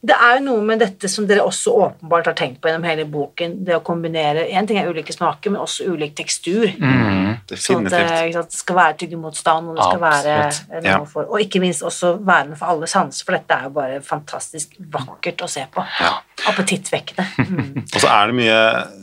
[0.00, 3.02] det er jo noe med dette som dere også åpenbart har tenkt på gjennom hele
[3.10, 6.68] boken, det å kombinere En ting er ulike smaker, men også ulik tekstur.
[6.78, 7.40] Mm.
[7.50, 8.12] Sånn at det, Definitivt.
[8.28, 10.98] ikke sant, det skal være tyggemotstand, og det skal være eh, Ja.
[11.00, 13.74] noe for Og ikke minst også være noe for alle sanser, for dette er jo
[13.74, 15.82] bare fantastisk vakkert å se på.
[15.98, 16.14] Ja.
[16.46, 17.26] Appetittvekkende.
[17.48, 17.84] Mm.
[17.94, 18.58] Og så er det mye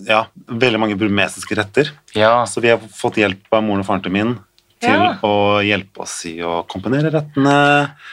[0.07, 1.91] Ja, veldig mange burmesiske retter.
[2.15, 4.37] Ja, Så vi har fått hjelp av moren og faren til min
[4.85, 5.09] til Ja.
[5.25, 5.33] å
[5.65, 7.57] hjelpe oss i å komponere rettene.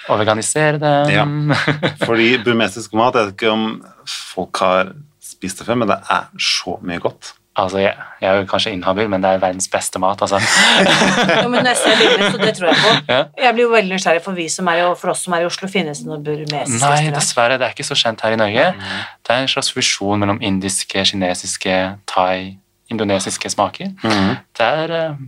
[0.09, 1.53] og veganisere dem.
[2.07, 3.69] Fordi burmesisk mat Jeg vet ikke om
[4.09, 7.33] folk har spist det før, men det er så mye godt.
[7.59, 10.39] altså, jeg, jeg er jo kanskje inhabil, men det er verdens beste mat, altså.
[11.43, 12.93] Jo, men jeg ser bildene, så det tror jeg på.
[13.13, 13.19] Ja.
[13.45, 15.49] Jeg blir jo veldig nysgjerrig for vi som er i, for oss som er i
[15.51, 17.59] Oslo, finnes det noe burmesisk Nei, dessverre.
[17.61, 18.65] Det er ikke så kjent her i Norge.
[19.21, 21.77] Det er en slags fusjon mellom indiske, kinesiske,
[22.09, 22.57] thai,
[22.93, 23.93] indonesiske smaker.
[24.01, 24.33] Mm.
[24.57, 25.23] Det er eh,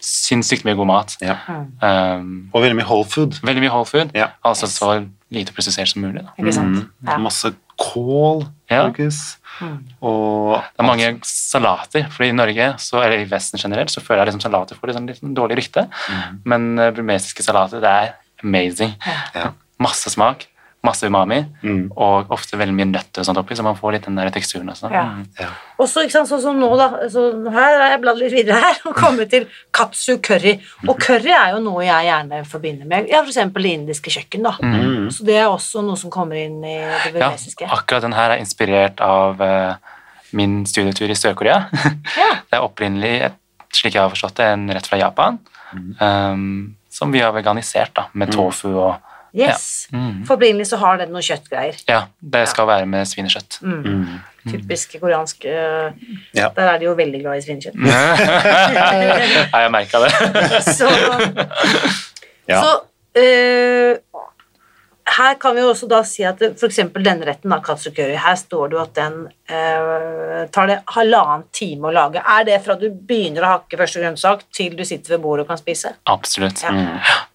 [0.00, 1.16] sinnssykt mye god mat.
[1.20, 1.36] Ja.
[1.82, 3.38] Um, Og veldig mye whole food.
[3.42, 4.10] veldig mye whole food.
[4.14, 4.28] Ja.
[4.44, 6.22] Altså så lite prosessert som mulig.
[6.24, 6.30] Da.
[6.38, 6.76] Ikke sant?
[6.76, 6.90] Mhm.
[7.08, 7.18] Ja.
[7.18, 8.84] Masse kål Ja.
[8.88, 9.38] brukes.
[9.60, 9.78] Mm.
[10.02, 14.24] Og Det er mange salater, for i Norge, så, eller i Vesten generelt, så føler
[14.24, 15.88] jeg liksom salater får litt sånn litt dårlig rykte.
[16.44, 18.94] Men uh, burmesiske salater, det er amazing.
[19.34, 19.50] Ja.
[19.80, 20.46] Masse smak,
[20.88, 21.90] masse umami, Mm.
[21.96, 24.68] og ofte veldig mye nøtter og sånt oppi, så man får litt den der teksturen
[24.72, 24.90] også.
[24.92, 25.04] Ja.
[25.14, 25.26] Mm.
[25.38, 25.48] Ja.
[25.78, 27.24] Og så, ikke sant, sånn som nå da, så
[27.54, 29.46] her har jeg bladd litt videre her, og kommet til
[29.76, 30.56] katsu curry.
[30.88, 34.48] Og curry er jo noe jeg gjerne forbinder med, ja, for eksempel det indiske kjøkken
[34.48, 34.54] da.
[34.62, 35.10] Mm.
[35.14, 36.78] Så det er også noe som kommer inn i
[37.12, 37.32] det Ja,
[37.68, 39.74] akkurat den her er inspirert av uh,
[40.32, 41.68] min studietur i Sør-Korea.
[42.16, 42.32] Ja.
[42.48, 43.12] Det er opprinnelig
[43.74, 45.38] slik jeg har forstått det, en rett fra Japan.
[46.00, 48.96] Um, som vi har veganisert da, med tofu og
[49.36, 49.88] Yes.
[49.92, 49.98] Ja.
[49.98, 50.24] Mm.
[50.26, 51.76] For opprinnelig så har den noe kjøttgreier.
[51.88, 53.58] Ja, det skal være med svinekjøtt.
[53.62, 54.18] Mm.
[54.48, 55.90] Typisk koreansk øh,
[56.34, 56.48] Ja.
[56.56, 57.74] Der er de jo veldig glad i svinekjøtt.
[57.84, 60.12] Nei, jeg merka det.
[60.78, 60.88] Så,
[62.48, 62.62] Ja.
[62.62, 62.70] så
[63.20, 63.96] øh,
[65.16, 68.70] her kan vi jo også da si at eksempel denne retten, da, katsukuri, her står
[68.70, 69.16] det jo at den
[69.48, 72.22] eh, tar det halvannen time å lage.
[72.22, 75.52] Er det fra du begynner å hakke første grønnsak til du sitter ved bordet og
[75.52, 75.94] kan spise?
[76.10, 76.62] Absolutt.
[76.64, 76.74] Ja.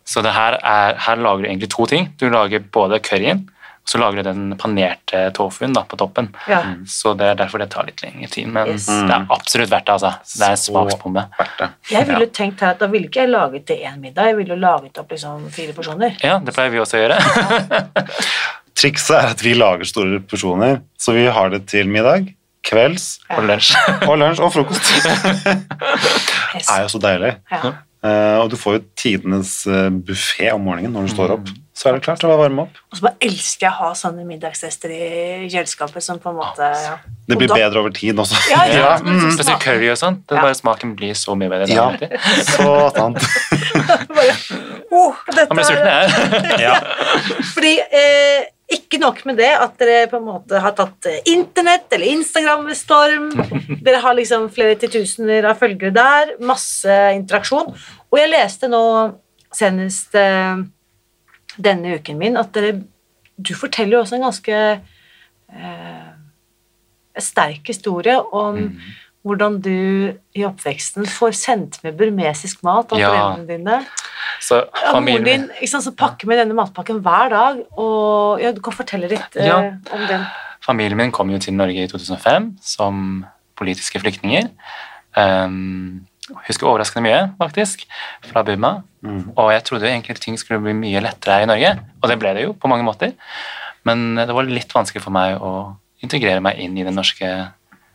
[0.06, 2.12] Så det her, er, her lager du egentlig to ting.
[2.20, 3.46] Du lager både curryen,
[3.86, 6.30] så lager du den panerte tofuen da, på toppen.
[6.48, 6.62] Ja.
[6.88, 8.48] Så det er derfor det tar litt lengre tid.
[8.48, 8.86] Men Yes.
[8.88, 9.94] det er absolutt verdt det.
[9.98, 10.14] altså.
[10.40, 11.24] Det er en smaksbombe.
[11.92, 14.56] Jeg ville tenkt her at da ville ikke jeg laget til én middag, jeg ville
[14.56, 16.16] jo laget opp liksom fire porsjoner.
[16.24, 17.20] Ja, det pleier vi også å gjøre.
[18.80, 22.32] Trikset er at vi lager store porsjoner, så vi har det til middag,
[22.64, 23.74] kvelds Og lunsj.
[24.10, 24.94] og lunsj og frokost.
[26.54, 26.68] Yes.
[26.68, 27.30] Det er jo så deilig.
[27.50, 27.70] Ja.
[28.06, 31.48] Uh, og du får jo tidenes uh, buffé om morgenen når du står opp.
[31.74, 32.76] Så er det klart til å varme opp.
[32.92, 35.06] Og så bare elsker jeg å ha sånne middagsrester i
[35.50, 36.92] kjøleskapet som på en måte ja.
[37.26, 38.38] Det blir bedre over tid også.
[38.52, 38.76] Ja, ja.
[38.78, 40.22] Ja, mm, Spesielt curry og sånt.
[40.30, 40.44] Det Ja.
[40.46, 41.74] bare Smaken blir så mye bedre.
[41.74, 41.88] Ja,
[42.54, 43.18] så sant.
[44.14, 44.36] Bare,
[44.92, 46.60] oh, dette Han blir sulten, jeg.
[46.62, 46.76] Ja.
[47.56, 48.46] Fordi eh,
[48.78, 52.68] ikke nok med det at dere på en måte har tatt eh, internett eller Instagram
[52.70, 53.32] ved storm.
[53.82, 57.74] Dere har liksom flere titusener av følgere der, masse interaksjon.
[58.14, 58.84] Og jeg leste nå
[59.54, 60.62] senest eh,
[61.58, 62.82] denne uken min at dere
[63.42, 64.58] Du forteller jo også en ganske
[65.50, 66.12] eh,
[67.20, 68.60] sterk historie om
[69.24, 73.10] hvordan du i oppveksten får sendt med burmesisk mat av Ja.
[73.10, 73.80] foreldrene dine.
[74.40, 74.62] Så
[74.92, 79.08] familien din liksom, så pakker med denne matpakken hver dag, og ja, du kan fortelle
[79.10, 79.58] litt eh, Ja.
[79.92, 80.26] om den.
[80.62, 84.50] Familien min kom jo til Norge i 2005 som politiske flyktninger.
[85.18, 86.06] Um,
[86.48, 87.86] husker overraskende mye, faktisk,
[88.30, 88.76] fra Burma.
[89.36, 92.20] Og jeg trodde jo egentlig ting skulle bli mye lettere her i Norge, og det
[92.22, 93.16] ble det jo på mange måter.
[93.88, 97.30] Men det var litt vanskelig for meg å integrere meg inn i det norske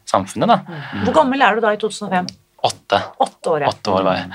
[0.09, 0.49] samfunnet.
[0.49, 0.81] da.
[1.05, 2.29] Hvor gammel er du da i 2005?
[2.69, 3.01] Åtte.
[3.25, 3.73] Åtte år, ja.
[3.73, 4.31] Åtte år var jeg.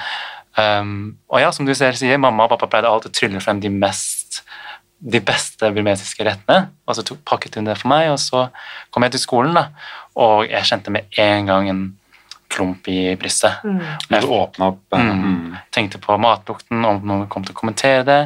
[0.53, 3.61] Um, og ja, som du ser, sier, mamma og pappa pleide alltid å trylle frem
[3.61, 4.43] de mest
[5.03, 8.45] de beste burmesiske rettene, og så tok, pakket hun det for meg, og så
[8.93, 9.65] kom jeg til skolen, da,
[10.15, 11.81] og jeg kjente med en gang en
[12.53, 13.63] klump i brystet.
[13.65, 13.79] Mm.
[14.11, 15.23] Jeg du åpna opp Mm.
[15.23, 15.57] mm.
[15.73, 18.19] Tenkte på matlukten, om noen kom til å kommentere det,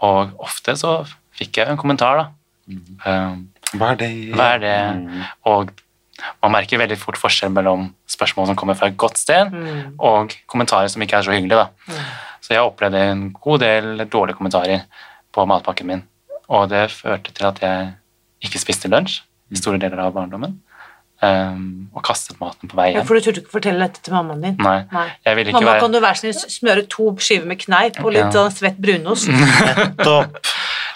[0.00, 1.02] og ofte så
[1.38, 2.30] fikk jeg en kommentar, da.
[3.06, 4.08] Um, Hva er det?
[4.34, 4.76] hva er det?
[4.96, 5.22] Mm.
[5.52, 5.70] Og
[6.42, 9.94] man merker veldig fort forskjell mellom spørsmål som kommer fra et godt sted, Mm.
[10.00, 11.56] og kommentarer som ikke er så hyggelige.
[11.62, 12.02] Da.
[12.40, 14.82] Så jeg opplevde en god del dårlige kommentarer
[15.32, 16.02] på matpakken min,
[16.48, 17.94] og det førte til at jeg
[18.42, 19.20] ikke spiste lunsj
[19.52, 20.58] i store deler av barndommen,
[21.22, 23.06] um, og kastet maten på vei Ja, hjem.
[23.08, 24.56] for du turte ikke fortelle dette til mammaen din?
[24.62, 25.06] Nei, Nei.
[25.26, 28.12] jeg ville ikke Mamma, være kan du være snill smøre to skiver med kneip og
[28.12, 28.30] litt Ja.
[28.30, 29.28] sånn svett brunost?
[29.32, 30.38] Nettopp.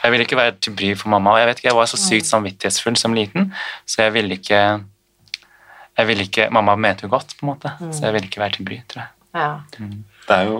[0.02, 1.96] Jeg ville ikke være til bry for mamma, og jeg vet ikke, jeg var så
[2.00, 3.52] sykt samvittighetsfull som liten,
[3.86, 4.62] så jeg ville ikke
[5.98, 8.56] jeg ville ikke, Mamma mente jo godt, på en måte, så jeg ville ikke være
[8.56, 9.10] til bry, tror jeg.
[9.34, 9.50] Ja.
[10.26, 10.56] Det er jo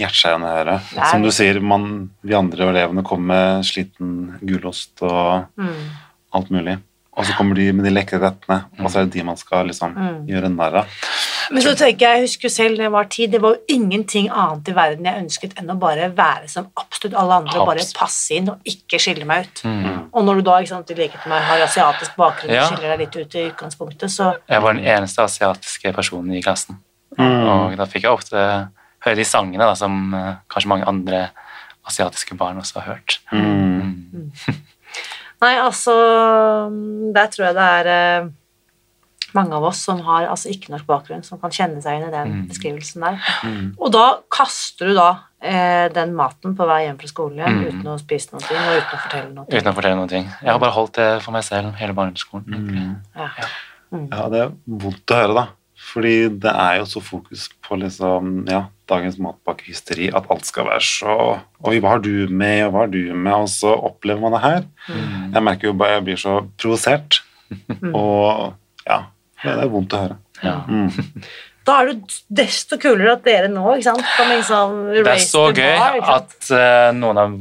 [0.00, 0.74] hjerteskjærende å høre.
[0.98, 3.28] Er Som du sier, man, vi andre elevene kommer
[3.60, 5.84] med sliten gulost og Mm.
[6.34, 6.78] alt mulig.
[7.12, 9.66] Og så kommer de med de lekre rettene, og så er det de man skal
[9.68, 10.26] liksom Mm.
[10.30, 10.86] gjøre narr av.
[11.52, 14.30] Men så tenker jeg, jeg husker selv da jeg var ti, det var jo ingenting
[14.30, 17.84] annet i verden jeg ønsket enn å bare være som absolutt alle andre, og bare
[17.94, 19.62] passe inn og ikke skille meg ut.
[19.68, 20.08] Mm.
[20.14, 22.64] Og når du da, ikke sant, i likhet med meg, har asiatisk bakgrunn Ja.
[22.64, 26.40] og skiller deg litt ut i utgangspunktet, så Jeg var den eneste asiatiske personen i
[26.40, 26.78] klassen.
[27.18, 27.44] Mm.
[27.46, 28.70] Og da fikk jeg ofte
[29.04, 31.28] høre de sangene da, som eh, kanskje mange andre
[31.86, 33.18] asiatiske barn også har hørt.
[33.32, 34.32] Mm.
[35.42, 35.94] Nei, altså
[37.14, 38.28] Der tror jeg det er eh,
[39.34, 42.32] mange av oss som har altså ikke-norsk bakgrunn, som kan kjenne seg inn i den
[42.32, 42.48] Mm.
[42.50, 43.16] beskrivelsen der.
[43.48, 43.70] Mm.
[43.80, 45.06] Og da kaster du da
[45.42, 47.64] eh, den maten på vei hjem fra skolen igjen Mm.
[47.80, 49.46] uten å spise noe ting, og uten å fortelle noe.
[49.48, 50.08] Uten å fortelle noe.
[50.08, 50.28] ting.
[50.42, 52.44] Jeg har bare holdt det for meg selv hele barneskolen.
[52.46, 52.96] Mm.
[53.16, 53.28] Ja.
[54.12, 55.46] Ja, det er vondt å høre, da.
[55.92, 60.84] Fordi det er jo så fokus på liksom, ja, dagens matpakkehysteri, at alt skal være
[60.86, 61.16] så
[61.68, 63.34] Oi, hva har du med, og hva har du med?
[63.44, 64.64] Og så opplever man det her.
[64.88, 65.28] Mm.
[65.36, 67.20] Jeg merker jo bare jeg blir så provosert.
[67.92, 68.54] Og
[68.88, 68.98] ja,
[69.44, 70.20] det er vondt å høre.
[70.42, 70.58] Ja.
[70.66, 70.90] Mm.
[71.62, 75.44] Da er det desto kulere at dere nå ikke sant, kan liksom Det er så
[75.54, 77.36] gøy bar, at uh, noen av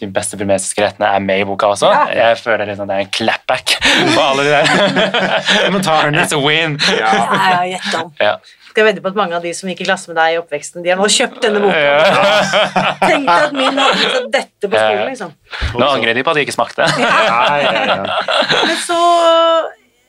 [0.00, 1.88] de beste burmesiske rettene er med i boka også.
[1.88, 2.04] Ja.
[2.30, 4.66] Jeg føler liksom det er en clapback på alle de der
[5.66, 6.20] kommentarene.
[6.24, 6.76] It's a win!
[6.98, 7.12] Ja,
[7.54, 8.10] ja, gjett om.
[8.20, 8.34] Ja.
[8.68, 10.38] Skal jeg vedde på at mange av de som gikk i klasse med deg i
[10.42, 11.80] oppveksten, de har nå kjøpt denne boka.
[11.80, 11.94] Ja.
[13.00, 15.32] Tenkte at min hadde sett dette på skolen, liksom.
[15.80, 16.84] Nå angrer de på at de ikke smakte.
[17.00, 17.96] Nei, ja, ja.
[18.52, 19.00] Men så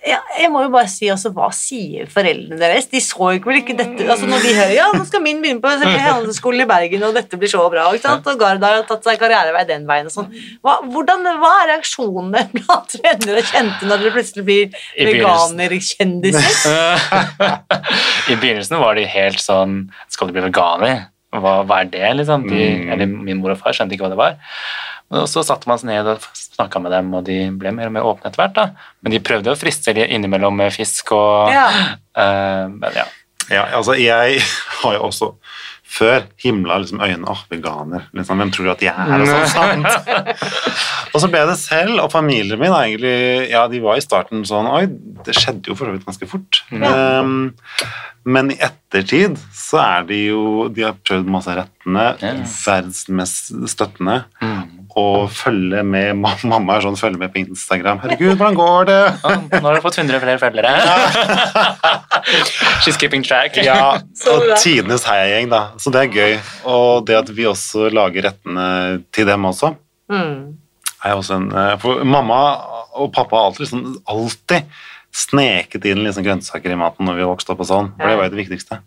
[0.07, 2.87] ja, jeg må jo bare si også, hva sier foreldrene deres?
[2.91, 5.61] De så jo vel ikke dette altså Når de hører ja, nå skal min begynne
[5.63, 8.27] på handelsskolen i Bergen, og dette blir så bra, ikke sant?
[8.31, 10.29] og Gardar har tatt seg karrierevei den veien og sånn.
[10.65, 14.79] Hva, hvordan, hva er reaksjonene blant venner og kjente når dere plutselig blir
[15.11, 17.03] veganerkjendiser?
[18.31, 19.79] I begynnelsen var de helt sånn
[20.11, 21.07] Skal du bli veganer?
[21.37, 22.45] Hva, hva er det, liksom?
[22.47, 22.91] De, Mm.
[22.93, 24.37] eller min mor og far skjønte ikke hva det var.
[25.11, 27.93] Og så satte man seg ned og snakka med dem, og de ble mer og
[27.95, 28.55] mer åpne etter hvert.
[28.57, 28.65] da.
[29.01, 31.69] Men de prøvde å friste innimellom med fisk og Ja.
[32.17, 33.05] Uh, Men ja.
[33.49, 34.41] Ja, altså jeg
[34.83, 35.35] har jo også
[35.87, 38.09] før himla liksom øynene Åh, veganer.
[38.11, 39.21] Liksom, hvem tror du at jeg er?
[39.23, 41.13] Og sånn, sant?
[41.15, 44.67] og så ble det selv, og familien min egentlig Ja, de var i starten sånn
[44.67, 44.83] Oi,
[45.23, 46.59] det skjedde jo for så vidt ganske fort.
[46.75, 47.53] Um,
[48.27, 52.57] men i ettertid så er de jo De har prøvd masse rettene, Yes.
[52.67, 54.76] verdens mest støttende, Mm.
[54.97, 57.99] Og følge med Mamma er sånn følge med på Instagram.
[58.01, 60.71] 'Herregud, hvordan går det?' Å, Nå har du fått 100 flere følgere.
[62.83, 63.57] She's keeping track.
[63.63, 63.97] Ja,
[64.31, 65.61] og tidenes heiagjeng, da.
[65.81, 66.35] Så det er gøy.
[66.69, 68.69] Og det at vi også lager rettene
[69.15, 69.75] til dem også,
[70.07, 70.53] Mm.
[71.03, 72.37] er også en eh, For mamma
[72.95, 74.69] og pappa har alltid, liksom, alltid
[75.11, 78.29] sneket inn liksom grønnsaker i maten når vi vokste opp og sånn, for det var
[78.29, 78.77] jo det viktigste.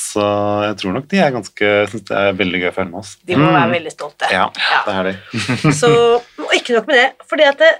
[0.00, 0.24] Så
[0.64, 3.10] jeg tror nok de er ganske Syns det er veldig gøy å følge med oss.
[3.28, 3.56] De må Mm.
[3.58, 4.30] være veldig stolte.
[4.32, 4.46] Ja,
[4.86, 5.14] det er de.
[5.80, 7.72] Så og ikke nok med det, fordi at det,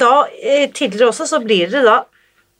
[0.00, 1.98] da, eh, tidligere også, så blir dere da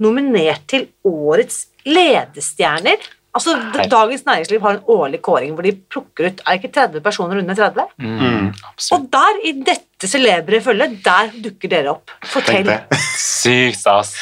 [0.01, 3.01] nominert til årets ledestjerner.
[3.37, 3.53] Altså,
[3.91, 7.39] Dagens Næringsliv har en årlig kåring hvor de plukker ut er det ikke 30 personer
[7.39, 7.85] under 30?
[8.03, 8.49] Mm.
[8.97, 12.11] Og der, i dette celebre følget, der dukker dere opp.
[12.27, 12.73] Fortell.
[13.21, 14.17] Sykt stas.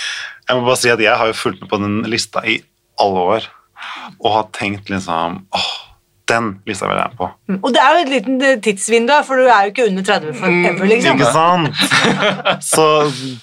[0.49, 2.59] Jeg må bare si at jeg har jo fulgt med på den lista i
[3.01, 3.49] alle år,
[4.21, 5.69] og har tenkt liksom åh,
[6.29, 7.29] den lista vil jeg på.
[7.49, 7.59] Mm.
[7.63, 10.35] Og det er jo et liten eh, tidsvindu, for du er jo ikke under 30
[10.37, 11.21] forever, liksom.
[11.23, 11.85] Ikke sant?
[12.73, 12.85] Så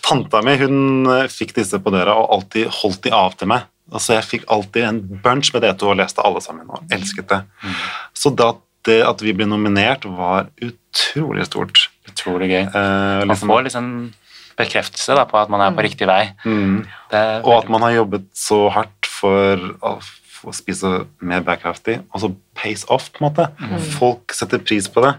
[0.06, 3.66] tanta mi hun eh, fikk disse på døra og alltid holdt de av til meg.
[3.94, 7.42] Altså Jeg fikk alltid en bunch med D2 og leste alle sammen og elsket det.
[8.18, 8.54] Så da
[8.86, 11.88] det at vi ble nominert, var utrolig stort.
[12.10, 12.64] Utrolig gøy.
[12.68, 13.88] Eh, Man liksom, får liksom
[14.60, 16.22] bekreftelse da, på at man er på riktig vei.
[16.46, 16.76] mm,
[17.12, 19.66] Det er og at man har jobbet så hardt for
[20.50, 23.50] å spise mer bærekraftig, og så pays off, på en måte.
[23.98, 25.16] Folk setter pris på det.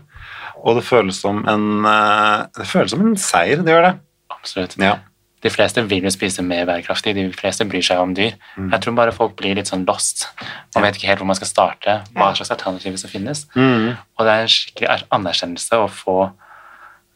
[0.65, 3.99] Og det føles som en, eh, det føles som en seier, det gjør det.
[4.31, 4.77] Absolutt.
[4.79, 4.97] Ja.
[5.43, 8.33] De fleste vil jo spise mer bærekraftig, de fleste bryr seg om dyr.
[8.57, 10.27] Jeg tror bare folk blir litt sånn lost.
[10.75, 13.45] Man vet ikke helt hvor man skal starte, hva slags alternativer som finnes.
[13.55, 13.97] Mm.
[14.19, 16.33] Og det er en skikkelig er- anerkjennelse å få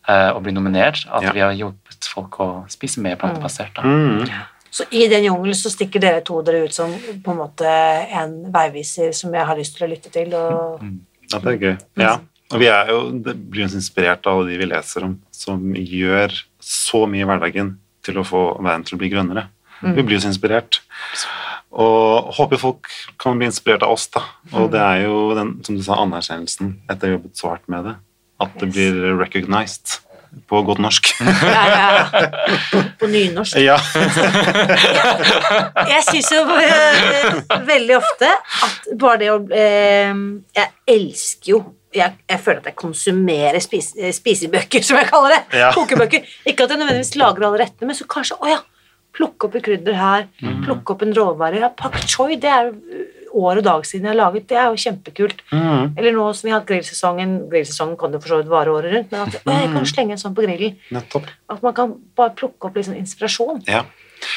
[0.08, 1.32] eh, å bli nominert, at Ja.
[1.32, 3.74] vi har hjulpet folk å spise mer plantebasert.
[3.74, 3.82] Da.
[3.82, 4.24] Mm.
[4.70, 7.70] Så i den jungelen så stikker dere to dere ut som på en måte
[8.20, 10.34] en veiviser som jeg har lyst til å lytte til.
[10.38, 10.84] Og...
[11.30, 11.74] Ja, det er gøy.
[12.00, 12.16] Ja.
[12.50, 15.70] Og vi er jo, det blir jo inspirert av alle de vi leser om, som
[15.74, 19.46] gjør så mye i hverdagen til å få verden til å bli grønnere.
[19.80, 20.80] Vi blir jo så inspirert.
[21.70, 22.90] Og håper folk
[23.22, 24.24] kan bli inspirert av oss, da.
[24.58, 27.70] Og det er jo den, som du sa, anerkjennelsen etter å ha jobbet så hardt
[27.70, 27.94] med det.
[28.42, 30.00] At det blir recognized
[30.50, 31.10] på godt norsk.
[31.20, 32.22] Ja, ja.
[33.00, 33.56] På nynorsk.
[33.58, 33.76] ja.
[35.92, 38.30] Jeg syns jo eh, veldig ofte
[38.66, 40.10] at bare det å eh,
[40.56, 45.32] Jeg elsker jo jeg, jeg føler at jeg konsumerer spis, eh, spisebøker, som jeg kaller
[45.34, 45.40] det.
[45.58, 45.72] Ja.
[45.74, 46.28] Kokebøker.
[46.46, 48.60] Ikke at jeg nødvendigvis lager alle rettene, men så kanskje å ja,
[49.16, 51.58] plukke opp et krydder her, plukke opp en råvare.
[51.64, 52.70] Ja, pak choi, det er
[53.36, 55.44] år og dag siden jeg har laget, det er jo kjempekult.
[55.52, 55.94] Mm.
[55.98, 58.94] Eller nå som vi har hatt grillsesongen, grillsesongen kan jo for så vidt vare året
[58.94, 60.76] rundt, men at å, jeg kan slenge en sånn på grillen.
[60.94, 61.30] Nettopp.
[61.52, 63.64] At man kan bare plukke opp litt sånn inspirasjon.
[63.70, 63.86] Ja.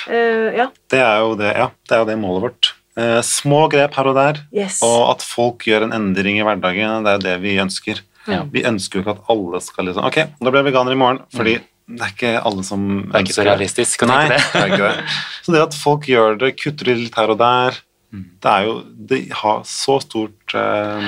[0.07, 2.71] Uh, ja, Det er jo det, ja, det, er jo det målet vårt.
[2.93, 4.79] Uh, små grep her og der, yes.
[4.85, 8.03] og at folk gjør en endring i hverdagen, det er jo det vi ønsker.
[8.29, 8.43] Ja.
[8.47, 11.25] Vi ønsker jo ikke at alle skal liksom Ok, da blir jeg veganer i morgen,
[11.35, 14.61] fordi det er ikke alle som Det er ikke så realistisk å Nei, tenke det
[14.61, 15.15] er ikke det.
[15.43, 17.79] Så det at folk gjør det, kutter det litt her og der,
[18.13, 18.73] det er jo
[19.09, 21.07] Det har så stort eh,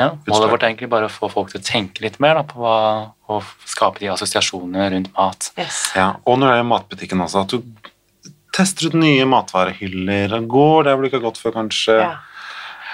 [0.00, 2.42] Ja, målet vårt er egentlig bare å få folk til å tenke litt mer da,
[2.48, 2.76] på hva,
[3.32, 5.50] og skape de assosiasjonene rundt mat.
[5.58, 5.92] yes.
[5.96, 10.94] Ja, og når det er matbutikken også, at du tester ut nye matvarehyller, går det
[10.96, 11.96] hvor du ikke har gått før, kanskje.
[12.00, 12.14] Ja.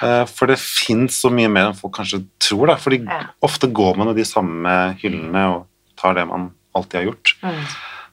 [0.03, 2.75] Eh, For det fins så mye mer enn folk kanskje tror, da.
[2.83, 3.21] Fordi Ja.
[3.43, 5.67] ofte går man jo de samme hyllene og
[5.97, 7.35] tar det man alltid har gjort.
[7.43, 7.63] Mm.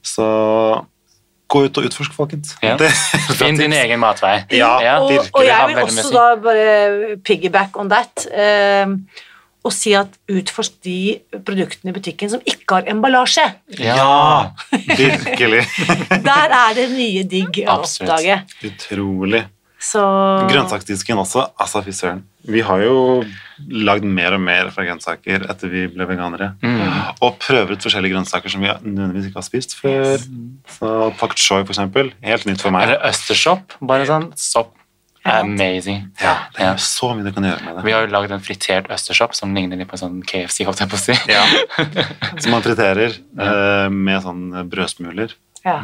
[0.06, 0.28] Så
[1.50, 2.54] gå ut og utforsk, folkens.
[2.64, 2.76] Ja.
[2.78, 2.92] Det-
[3.40, 4.36] Finn din egen matvei.
[4.54, 8.86] Ja, og, og jeg vil også da bare piggyback on that eh,
[9.66, 13.44] og si at utforsk de produktene i butikken som ikke har emballasje.
[13.80, 14.52] Ja,
[14.88, 15.66] virkelig.
[16.30, 18.38] Der er det mye digg å oppdage.
[18.70, 19.44] Utrolig.
[19.80, 20.02] Så
[20.50, 22.26] Grønnsaksdisken også, altså fy søren.
[22.50, 23.22] Vi har jo
[23.72, 26.50] lagd mer og mer fra grønnsaker etter vi ble veganere.
[26.64, 26.82] Mm.
[27.24, 30.26] Og prøver ut forskjellige grønnsaker som vi nødvendigvis ikke har spist før.
[30.76, 32.12] Så pak choi, for eksempel.
[32.26, 32.90] Helt nytt for meg.
[32.90, 33.78] Eller østersopp.
[33.80, 34.76] Bare sånn sopp.
[35.30, 36.06] Amazing.
[36.22, 37.86] Ja, det er så mye du kan gjøre med det.
[37.86, 40.92] Vi har jo lagd en fritert østersopp som ligner litt på sånn KFC, holdt jeg
[40.92, 41.16] på å si.
[41.30, 41.44] Ja.
[42.42, 43.96] Som man friterer mm.
[43.96, 45.36] med sånn brødsmuler.
[45.66, 45.82] Ja.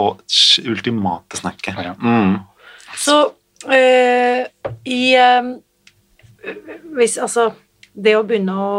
[0.00, 0.22] Og
[0.64, 1.76] ultimate snacket.
[1.84, 1.94] Ja.
[2.00, 2.38] Mm.
[2.98, 3.16] Så
[3.66, 4.42] øh,
[4.84, 5.50] i øh,
[6.98, 7.50] Hvis altså
[7.94, 8.72] Det å begynne å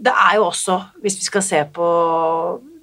[0.00, 1.90] Det er jo også, hvis vi skal se på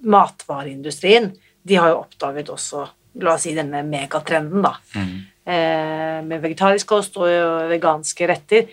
[0.08, 1.32] matvareindustrien,
[1.68, 2.86] de har jo oppdaget også
[3.18, 4.76] La oss si denne megatrenden, da.
[4.94, 5.14] Mm.
[5.48, 7.26] Eh, med vegetarisk kost og
[7.72, 8.68] veganske retter.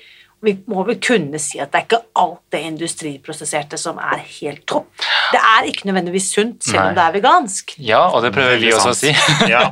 [0.44, 4.64] Vi må vel kunne si at det er ikke alt det industriprosesserte som er helt
[4.70, 4.90] topp.
[5.32, 6.88] Det er ikke nødvendigvis sunt, selv Nei.
[6.90, 7.74] om det er vegansk.
[7.80, 9.14] Ja, og det prøver vi også å si.
[9.50, 9.64] Ja.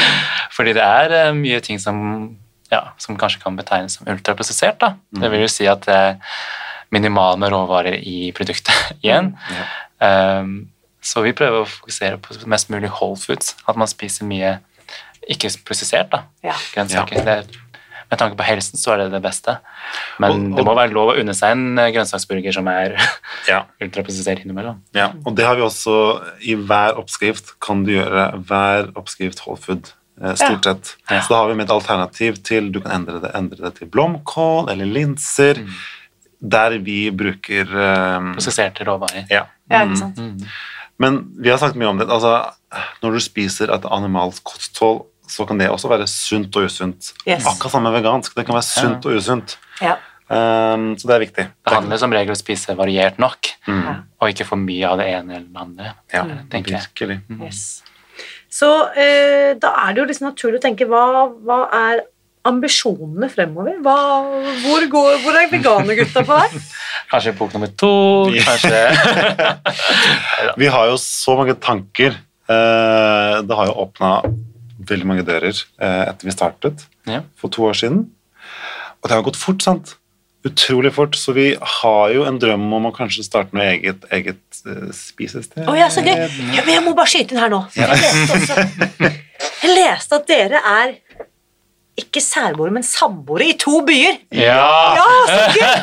[0.56, 1.98] Fordi det er eh, mye ting som,
[2.72, 4.80] ja, som kanskje kan betegnes som ultraprosessert.
[4.82, 4.94] Da.
[5.22, 6.16] Det vil jo si at det er
[6.94, 8.74] minimal med råvarer i produktet
[9.04, 9.34] igjen.
[9.54, 9.66] Ja.
[10.42, 10.56] Um,
[11.06, 13.54] så vi prøver å fokusere på mest mulig whole foods.
[13.70, 14.56] At man spiser mye
[15.30, 16.54] ikke prosessert da, Ja.
[16.74, 17.22] grønnsaker.
[17.26, 17.60] Det,
[18.10, 19.56] med tanke på helsen så er det det beste.
[20.22, 22.96] Men Og- og- det må være lov å unne seg en eh, grønnsaksburger som er
[23.50, 23.64] Ja.
[23.82, 24.80] ultraprosessert innimellom.
[24.94, 25.96] Ja, og det har vi også
[26.42, 27.54] i hver oppskrift.
[27.60, 29.92] Kan du gjøre hver oppskrift whole food,
[30.22, 30.94] eh, stort sett.
[31.10, 31.20] Ja.
[31.20, 33.88] Så da har vi med et alternativ til Du kan endre det, endre det til
[33.88, 35.60] blomkål eller linser,
[36.40, 37.64] der vi bruker
[38.18, 39.26] um, Prosesserte råvarer.
[39.32, 39.46] Ja.
[39.70, 40.16] Ja, ikke sant?
[40.18, 40.46] Mm.
[40.98, 42.06] Men vi har sagt mye om det.
[42.08, 42.52] Altså,
[43.02, 47.12] når du spiser et animalsk kosthold, så kan det også være sunt og usunt.
[47.26, 47.46] Yes.
[47.46, 48.34] Akkurat samme vegansk.
[48.36, 49.56] Det kan være sunt og usunt.
[49.82, 49.96] Ja.
[50.26, 51.44] Um, så det er viktig.
[51.66, 54.02] Det handler som regel om å spise variert nok, Mm.
[54.22, 55.92] Og ikke for mye av det ene eller det andre.
[56.14, 56.80] Ja, tenker jeg.
[56.86, 57.16] virkelig.
[57.42, 57.82] Yes.
[58.50, 61.02] Så uh, da er det jo liksom naturlig å tenke hva,
[61.46, 62.04] hva er
[62.46, 63.80] ambisjonene fremover?
[63.82, 63.96] Hva,
[64.62, 66.62] hvor, går, hvor er veganergutta på vei?
[67.10, 67.90] Kanskje bok nummer to,
[68.34, 68.42] Ja.
[68.46, 68.80] kanskje
[70.62, 72.14] Vi har jo så mange tanker.
[72.46, 74.10] Uh, det har jo åpna
[74.88, 77.22] veldig mange dører eh, etter vi startet ja.
[77.38, 78.04] for to år siden.
[79.00, 79.96] Og det har gått fort, sant?
[80.46, 81.16] Utrolig fort.
[81.18, 85.66] Så vi har jo en drøm om å kanskje starte noe eget, eget eh, spisested.
[85.66, 86.14] Å ja, så gøy!
[86.54, 87.64] Ja, men jeg må bare skyte inn her nå.
[87.76, 89.10] Jeg leste, også,
[89.64, 90.96] jeg leste at dere er
[91.96, 94.18] ikke særboere, men samboere i to byer.
[94.36, 94.60] Ja.
[94.98, 95.76] Ja, så gøy!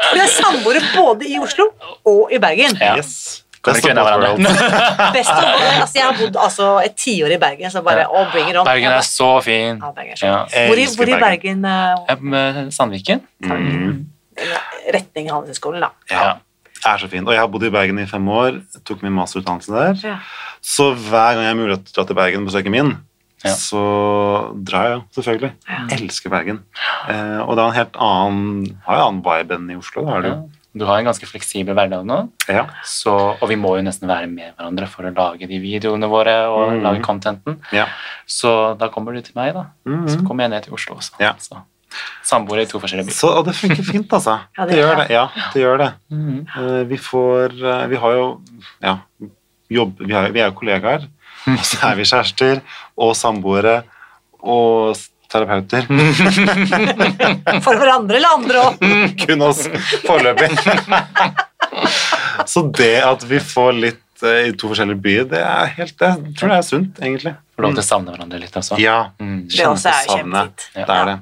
[0.00, 1.70] Dere er samboere både i Oslo
[2.06, 2.76] og i Bergen.
[2.78, 2.96] Ja.
[3.00, 3.42] Yes.
[3.66, 4.46] Best ikke of unna both worlds.
[4.48, 5.12] hverandre.
[5.16, 8.22] Best of all, altså, jeg har bodd altså, et tiår i Bergen, så bare å,
[8.32, 8.64] bring it on.
[8.64, 9.76] Bergen er så fin.
[9.82, 10.38] Ja, Bergen er så Ja.
[10.70, 11.66] Hvor, i, hvor i Bergen?
[11.66, 13.20] Uh, er Sandviken.
[13.44, 14.06] Mm.
[14.94, 15.90] retning Handelshøyskolen, da.
[16.10, 16.30] Ja.
[16.80, 17.28] Det er så fint.
[17.28, 18.62] Og jeg har bodd i Bergen i fem år.
[18.88, 19.98] Tok min masterutdannelse der.
[20.08, 20.16] Ja.
[20.64, 22.94] Så hver gang jeg har mulighet til å dra til Bergen og besøke min,
[23.44, 23.52] Ja.
[23.56, 23.82] så
[24.68, 25.52] drar jeg, selvfølgelig.
[25.96, 26.58] Elsker Bergen.
[27.08, 30.04] Eh, og det er en helt annen har jo annen vibe enn i Oslo.
[30.04, 30.40] Det har det Ja.
[30.76, 32.66] Du har en ganske fleksibel hverdag nå, Ja.
[32.86, 36.36] så, og vi må jo nesten være med hverandre for å lage de videoene våre
[36.48, 36.82] og Mhm.
[36.84, 37.58] lage contenten.
[37.72, 37.86] Ja.
[38.26, 39.66] Så da kommer du til meg, da.
[39.84, 40.06] Mhm.
[40.08, 41.12] Så kommer jeg ned til Oslo også.
[41.18, 41.32] Ja.
[41.38, 41.56] Så,
[42.22, 43.18] Samboere i to forskjellige byer.
[43.18, 44.38] Så, og det funker fint, altså.
[44.56, 45.10] Ja, det det, gjør det.
[45.10, 45.92] Ja, det gjør det.
[46.10, 46.46] Mhm.
[46.56, 48.40] Uh, vi får uh, Vi har jo
[48.80, 48.98] ja,
[49.68, 51.08] jobb Vi, har, vi er jo kollegaer,
[51.48, 52.60] og så er vi kjærester
[52.96, 53.82] og samboere
[54.40, 54.94] og
[55.30, 55.86] terapeuter.
[57.64, 58.84] For hverandre eller andre òg.
[59.24, 59.64] Kun oss
[60.06, 60.50] foreløpig.
[62.50, 66.12] så det at vi får litt eh, i to forskjellige byer, det er helt det.
[66.30, 67.34] Jeg tror jeg er sunt, egentlig.
[67.56, 68.78] Får lov til å savne hverandre litt altså.
[68.82, 68.98] Ja.
[69.22, 69.42] Mm.
[69.50, 70.66] Det også er jo kjempefint.
[70.74, 70.86] Ja.
[70.86, 71.18] Det er det.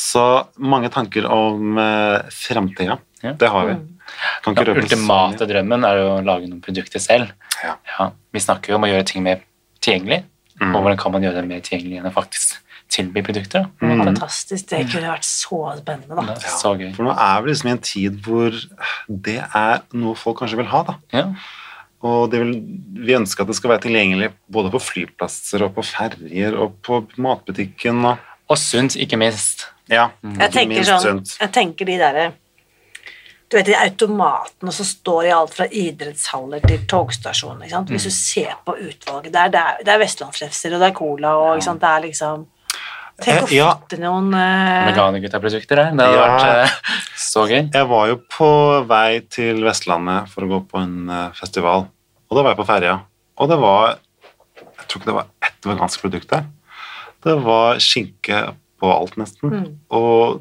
[0.00, 0.24] Så
[0.72, 2.98] mange tanker om uh, framtida.
[3.20, 3.34] Ja.
[3.36, 3.76] Det har vi.
[3.76, 3.96] Mm.
[4.44, 7.30] Kan Den ultimate drømmen er å lage noen produkter selv.
[7.62, 7.76] Ja.
[7.92, 9.44] Ja, vi snakker jo om å gjøre ting mer
[9.80, 10.24] tilgjengelig,
[10.60, 10.74] Mm.
[10.76, 12.58] og hvordan kan man gjøre det mer tilgjengelig enn det faktisk
[12.90, 13.68] tilby produkter.
[13.82, 14.04] Mm.
[14.10, 14.66] Fantastisk.
[14.70, 16.34] Det kunne vært så spennende, da.
[16.36, 16.90] Er så gøy.
[16.96, 18.56] For nå er vi liksom i en tid hvor
[19.30, 20.82] det er noe folk kanskje vil ha.
[20.90, 20.96] da.
[21.14, 21.24] Ja.
[22.06, 22.52] Og det vil,
[23.04, 27.02] vi ønsker at det skal være tilgjengelig både på flyplasser og på ferjer og på
[27.20, 28.04] matbutikken.
[28.08, 29.66] Og, Og sunt, ikke minst.
[29.90, 31.34] ja, Jeg ikke tenker minst sånn sunt.
[31.42, 32.30] Jeg tenker de derre
[33.50, 37.66] Du vet de automatene som står i alt fra idrettshaller til togstasjoner.
[37.90, 41.32] Hvis du ser på utvalget der, det er, det er vestlandsrefser, og det er cola,
[41.36, 41.80] og ikke sant?
[41.82, 42.44] det er liksom
[43.20, 43.70] Tenk å fatte ja.
[43.78, 44.86] få noen uh...
[44.88, 45.90] Meganegutta-produkter her.
[45.96, 46.26] Det hadde Ja.
[46.26, 46.96] vært uh,
[47.30, 47.60] så gøy.
[47.66, 48.50] Jeg var jo på
[48.90, 51.86] vei til Vestlandet for å gå på en uh, festival,
[52.28, 52.96] og da var jeg på ferja.
[53.40, 53.98] Og det var
[54.80, 56.48] Jeg tror ikke det var ett vegansk produkt der.
[57.20, 58.40] Det var skinke
[58.80, 59.52] på alt, nesten.
[59.52, 59.66] Mm.
[59.92, 60.40] Og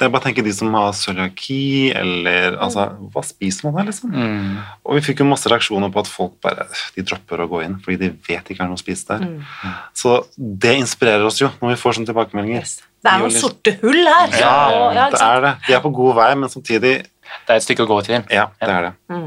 [0.00, 3.84] det er bare å tenke de som har cøliaki, eller altså Hva spiser man da,
[3.90, 4.14] liksom?
[4.14, 4.54] Mm.
[4.88, 6.64] Og vi fikk jo masse reaksjoner på at folk bare
[6.96, 9.26] de dropper å gå inn fordi de vet ikke er noe å spise der.
[9.28, 9.74] Mm.
[10.00, 12.64] Så det inspirerer oss jo når vi får sånne tilbakemeldinger.
[12.64, 12.80] yes.
[13.00, 14.34] Det er noen sorte hull her.
[14.40, 14.56] Ja,
[14.96, 15.54] ja, det er det.
[15.68, 18.24] De er på god vei, men samtidig Det er et stykke å gå til.
[18.32, 19.20] Ja, det er det.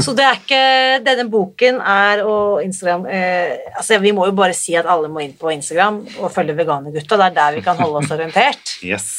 [0.00, 0.60] Så det er ikke
[1.04, 5.24] Denne boken er og Instagram eh, Altså, vi må jo bare si at alle må
[5.24, 7.18] inn på Instagram og følge Veganergutta.
[7.20, 8.76] Det er der vi kan holde oss orientert.
[8.86, 9.10] Yes.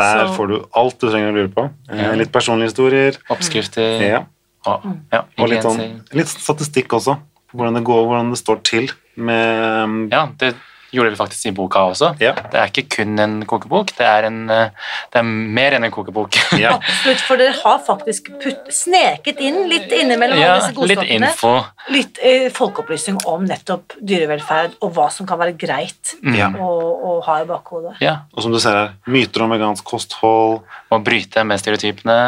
[0.00, 1.64] Der Så- får du alt du trenger å lure på.
[1.90, 2.12] Eh, Ja.
[2.18, 3.16] Litt personlige historier.
[3.30, 4.22] Oppskrifter Ja.
[4.66, 4.82] og
[5.12, 7.18] ja, Og litt, sånn, litt statistikk også.
[7.54, 10.54] Hvordan det går, hvordan det står til med Ja, det
[10.92, 12.12] gjorde vi faktisk i boka også.
[12.22, 12.32] Ja.
[12.52, 14.70] Det er ikke kun en kokebok, det er, en, eh,
[15.12, 16.38] det er mer enn en kokebok.
[16.60, 16.74] Ja.
[16.76, 21.52] Absolutt, for dere har faktisk putt, sneket inn litt innimellom Ja, disse disse litt info.
[21.94, 26.50] Litt eh, folkeopplysning om nettopp dyrevelferd og hva som kan være greit Ja.
[26.52, 26.68] å,
[27.06, 27.94] å ha i bakhodet.
[28.04, 30.60] Ja, Og som du ser her, myter om vegansk kosthold.
[30.90, 32.18] Å bryte med stereotypene.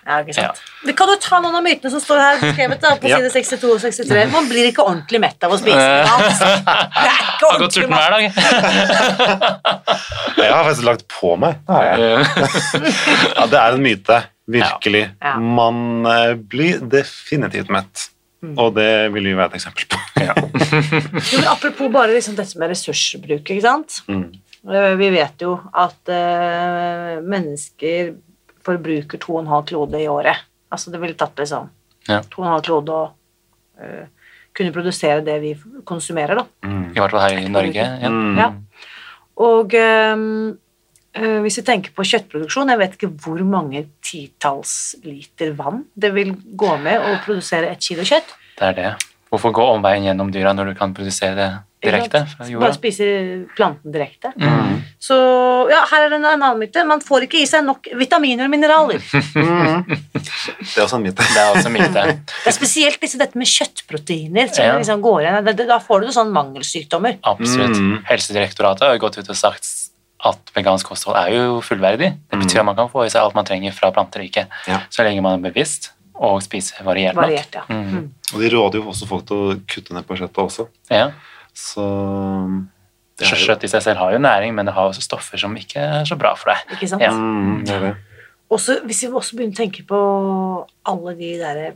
[0.00, 0.10] Ja.
[0.10, 0.60] Ja, ikke sant?
[0.86, 3.18] Vi kan jo ta noen av mytene som står her skrevet da, på Ja.
[3.20, 4.26] side 62 og 63.
[4.32, 6.40] Man blir ikke ordentlig mett av å spise vegansk.
[6.40, 8.22] Det er ikke Har gått ordentlig sulten hver dag.
[10.40, 11.58] Jeg har faktisk lagt på meg.
[11.66, 11.98] Det har jeg.
[13.38, 14.20] Ja, det er en myte.
[14.50, 15.04] Virkelig.
[15.22, 15.34] Ja.
[15.38, 18.08] Man eh, blir definitivt mett.
[18.56, 19.98] Og det vil vi være et eksempel på.
[20.16, 20.32] Ja.
[20.32, 24.00] Jo, men apropos bare liksom dette med ressursbruk, ikke sant?
[24.08, 24.30] Mm.
[24.64, 28.14] Eh, Vi vet jo at uh, mennesker
[28.70, 30.46] forbruker 2,5 klode i året.
[30.70, 31.68] Altså det ville tatt liksom
[32.08, 32.22] Ja.
[32.32, 34.06] 2,5 klode å uh,
[34.56, 35.52] kunne produsere det vi
[35.86, 36.46] konsumerer, da.
[36.66, 37.84] I hvert fall her i Norge.
[38.02, 38.10] Ja.
[38.10, 38.38] Mm.
[38.40, 38.48] Ja.
[39.40, 40.24] Og um,
[41.18, 46.12] uh, hvis vi tenker på kjøttproduksjon, jeg vet ikke hvor mange titalls liter vann det
[46.16, 48.34] vil gå med å produsere et kilo kjøtt.
[48.58, 48.90] Det er det.
[49.30, 51.50] Hvorfor gå omveien gjennom dyra når du kan produsere det
[51.80, 54.32] direkte fra Bare spiser spise planten direkte.
[54.36, 54.80] Mm.
[55.00, 55.16] Så
[55.72, 56.84] ja, her er det en annen myte.
[56.88, 59.00] Man får ikke i seg nok vitaminer og mineraler.
[60.60, 61.24] Det er også en myte.
[61.24, 62.04] Det er også myte.
[62.20, 64.76] Det er spesielt liksom, dette med kjøttproteiner Ja.
[64.78, 65.50] liksom går igjen.
[65.66, 67.18] Da- får du sånn mangelsykdommer.
[67.24, 67.76] Absolutt.
[67.76, 68.02] Mm.
[68.08, 69.66] Helsedirektoratet har gått ut og sagt
[70.24, 72.12] at vegansk kosthold er jo fullverdig.
[72.30, 74.82] Det betyr at man kan få i seg alt man trenger fra planteriket, Ja.
[74.90, 77.30] så lenge man er bevisst og spiser variert nok.
[77.54, 77.62] Ja.
[77.68, 77.84] Mm.
[77.88, 78.10] Mm.
[78.34, 80.68] Og de råder jo også folk til å kutte ned på kjøttet også.
[80.90, 81.10] Ja.
[81.60, 81.86] Så
[83.20, 86.06] Kjøtt i seg selv har jo næring, men det har også stoffer som ikke er
[86.08, 86.76] så bra for deg.
[86.78, 87.04] Ikke sant?
[87.04, 87.10] Ja.
[87.12, 87.90] Mm, det det.
[88.50, 89.98] Også, hvis vi også begynner å tenke på
[90.90, 91.66] alle de derre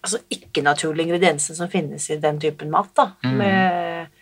[0.00, 3.10] altså ikke-naturlige ingrediensene som finnes i den typen mat, da.
[3.24, 3.34] Mm.
[3.40, 4.19] Med,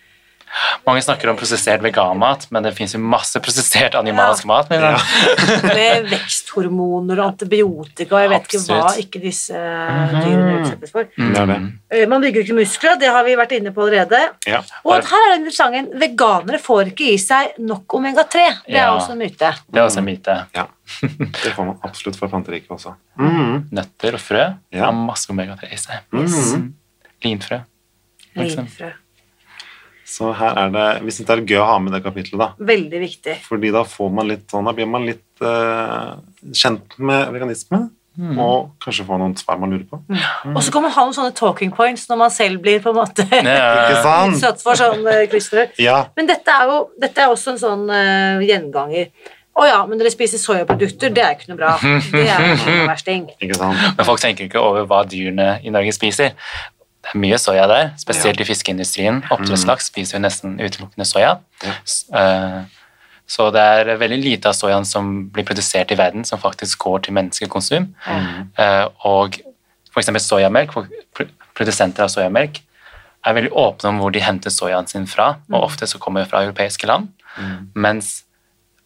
[0.86, 4.70] Mange snakker om prosessert veganmat, men det fins jo masse prosessert animalsk mat.
[4.70, 4.98] Men, Ja.
[5.62, 11.08] med veksthormoner og antibiotika og jeg vet ikke hva ikke disse dyrene utsettes for.
[11.18, 11.66] Mm.
[11.90, 14.20] Eh, Man bygger ikke muskler, det har vi vært inne på allerede.
[14.48, 14.62] Ja.
[14.84, 18.46] Og at her er den sangen veganere får ikke i seg nok omega-3.
[18.66, 18.94] Det er Ja.
[18.96, 19.52] også en myte.
[19.70, 20.38] Det er også en myte.
[20.56, 20.66] ja.
[21.02, 22.94] Det får man absolutt fra planteriket også.
[23.20, 23.68] Mm.
[23.72, 24.84] Nøtter og frø Ja.
[24.86, 26.00] har masse omega-3 i seg.
[26.12, 26.72] Mm.
[27.24, 27.60] Linfrø.
[28.36, 28.92] Linfrø.
[30.08, 32.48] Så her er det Vi syns det er gøy å ha med det kapitlet, da.
[32.70, 33.36] Veldig viktig.
[33.44, 36.16] Fordi da får man litt sånn Da blir man litt uh,
[36.56, 37.84] kjent med veganisme.
[38.18, 38.38] Mm.
[38.42, 40.00] Og kanskje få noen svar man lurer på.
[40.50, 42.98] Og så kan man ha noen sånne talking points når man selv blir på en
[42.98, 44.16] måte Ikke Ja.
[44.32, 46.00] utsatt for sånn uh, Ja.
[46.18, 49.12] Men dette er jo dette er også en sånn uh, gjenganger.
[49.58, 51.76] Å ja, men dere spiser soyaprodukter, det er ikke noe bra.
[52.14, 53.24] Det er noe versting.
[53.42, 53.86] Ikke sant?
[53.98, 56.34] Men folk tenker ikke over hva dyrene i Norge spiser.
[57.08, 59.22] Det er mye soya der, spesielt i fiskeindustrien.
[59.32, 61.38] Oppdrettslaks spiser jo nesten utelukkende soya.
[61.64, 61.72] Ja.
[62.20, 62.64] Eh,
[63.28, 67.02] Så det er veldig lite av soyaen som blir produsert i verden, som faktisk går
[67.04, 67.94] til menneskekonsum.
[68.08, 68.48] Mm.
[69.04, 69.36] Og
[69.92, 70.08] f.eks.
[70.24, 70.72] soyamelk,
[71.54, 72.62] produsenter av soyamelk,
[73.26, 76.30] er veldig åpne om hvor de henter soyaen sin fra, og ofte så kommer det
[76.30, 77.08] fra europeiske land.
[77.76, 78.24] Mens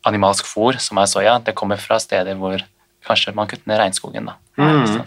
[0.05, 2.59] animalsk fôr, som er soya, det kommer fra steder hvor
[3.07, 4.27] kanskje man kutter ned regnskogen.
[4.27, 4.35] da.
[4.59, 5.05] Mm.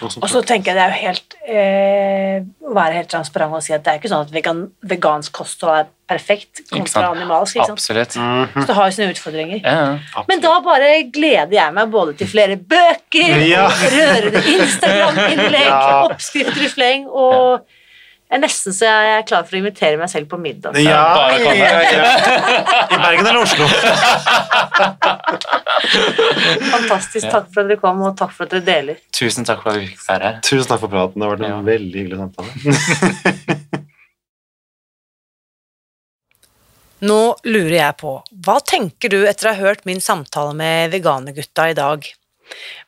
[0.00, 3.74] Og så- tenker jeg det er jo helt eh, Å være helt transparent og si
[3.74, 7.56] at det er ikke sånn at vegan, vegansk kosthold er perfekt kontra animalsk.
[7.56, 7.78] Ikke sant?
[7.78, 8.12] Absolutt.
[8.16, 9.60] Så det har jo sine utfordringer.
[9.62, 10.24] Ja.
[10.28, 13.68] Men da bare gleder jeg meg både til flere bøker, Ja.
[13.68, 16.02] rørende Instagram-innlegg, Ja.
[16.08, 17.66] oppskrifter i fleng, og
[18.32, 20.72] jeg er nesten så jeg er klar for å invitere meg selv på middag.
[20.80, 21.66] Ja, Bare ja, komme.
[21.68, 21.68] ja.
[22.96, 23.66] I Bergen eller Oslo?
[26.72, 27.28] Fantastisk.
[27.28, 28.96] Takk for at dere kom, og takk for at dere deler.
[29.12, 30.40] Tusen takk for at vi fikk være her.
[30.48, 31.20] Tusen takk for praten.
[31.20, 31.60] Det har vært en Ja.
[31.68, 32.50] veldig hyggelig samtale.
[37.02, 37.20] Nå
[37.50, 38.10] lurer jeg på,
[38.46, 42.06] hva tenker du etter å ha hørt min samtale med veganergutta i dag?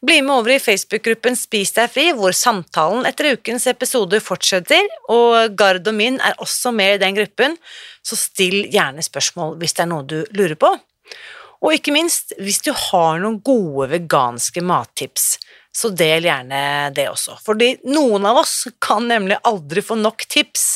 [0.05, 5.57] Bli med over i Facebook-gruppen Spis deg fri, hvor samtalen etter ukens episode fortsetter, og
[5.59, 7.57] Gard og min er også med i den gruppen,
[8.05, 10.75] så still gjerne spørsmål hvis det er noe du lurer på.
[11.65, 15.39] Og ikke minst, hvis du har noen gode veganske mattips,
[15.75, 20.69] så del gjerne det også, fordi noen av oss kan nemlig aldri få nok tips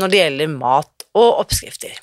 [0.00, 1.98] når det gjelder mat og oppskrifter.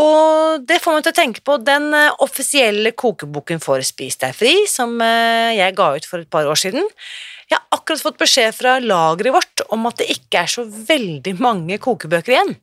[0.00, 4.34] Og det får meg til å tenke på den eh, offisielle kokeboken for Spis deg
[4.34, 6.82] fri, som eh, jeg ga ut for et par år siden.
[7.46, 11.36] Jeg har akkurat fått beskjed fra lageret vårt om at det ikke er så veldig
[11.38, 12.54] mange kokebøker igjen.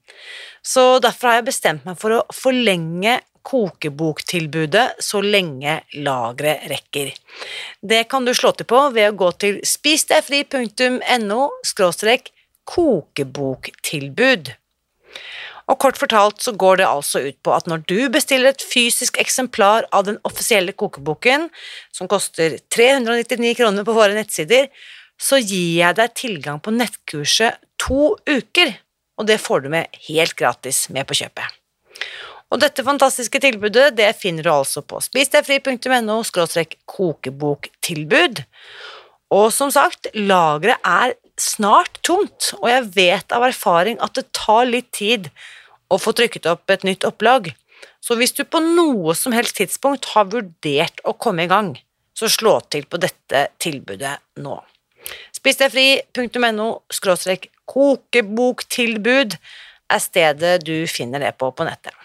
[0.62, 7.14] Så derfor har jeg bestemt meg for å forlenge kokeboktilbudet så lenge lageret rekker.
[7.82, 11.42] Det kan du slå til på ved å gå til spisdegfri.no
[12.72, 14.52] kokeboktilbud.
[15.72, 19.20] Og kort fortalt så går det altså ut på at når du bestiller et fysisk
[19.22, 21.48] eksemplar av den offisielle kokeboken,
[21.96, 24.68] som koster 399 kroner på våre nettsider,
[25.22, 28.74] så gir jeg deg tilgang på nettkurset to uker,
[29.22, 31.58] og det får du med helt gratis med på kjøpet.
[32.52, 36.18] Og dette fantastiske tilbudet det finner du altså på spisdegfri.no
[36.92, 38.44] kokeboktilbud.
[39.32, 44.68] Og som sagt, lageret er snart tomt, og jeg vet av erfaring at det tar
[44.68, 45.32] litt tid
[45.92, 47.52] å få trykket opp et nytt opplag.
[48.02, 51.76] Så hvis du på noe som helst tidspunkt har vurdert å komme i gang,
[52.18, 54.58] så slå til på dette tilbudet nå.
[55.34, 59.38] Spis deg fri.no skråstrek kokeboktilbud
[59.92, 61.96] er stedet du finner det på på nettet.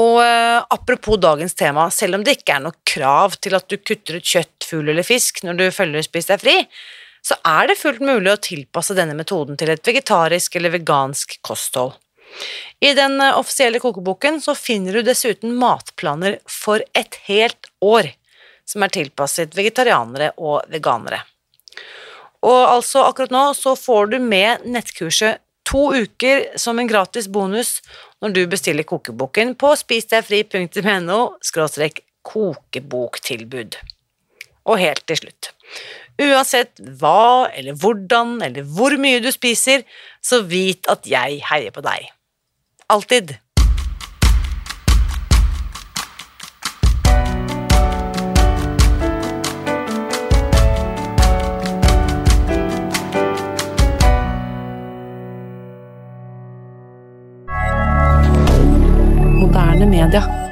[0.00, 3.76] Og uh, apropos dagens tema, selv om det ikke er noe krav til at du
[3.76, 6.56] kutter ut kjøtt, fugl eller fisk når du følger Spis deg fri,
[7.26, 11.98] så er det fullt mulig å tilpasse denne metoden til et vegetarisk eller vegansk kosthold.
[12.80, 18.12] I den eh, offisielle kokeboken så finner du dessuten matplaner for et helt år,
[18.64, 21.22] som er tilpasset vegetarianere og veganere.
[22.46, 27.78] Og altså akkurat nå så får du med nettkurset to uker som en gratis bonus
[28.22, 31.20] når du bestiller kokeboken på spisdegfri.no
[32.30, 33.76] kokeboktilbud.
[34.68, 35.52] Og helt til slutt.
[36.20, 39.84] Uansett hva eller hvordan eller hvor mye du spiser,
[40.20, 42.10] så vit at jeg heier på deg.
[42.90, 43.38] Alltid.
[59.38, 60.49] Moderne media.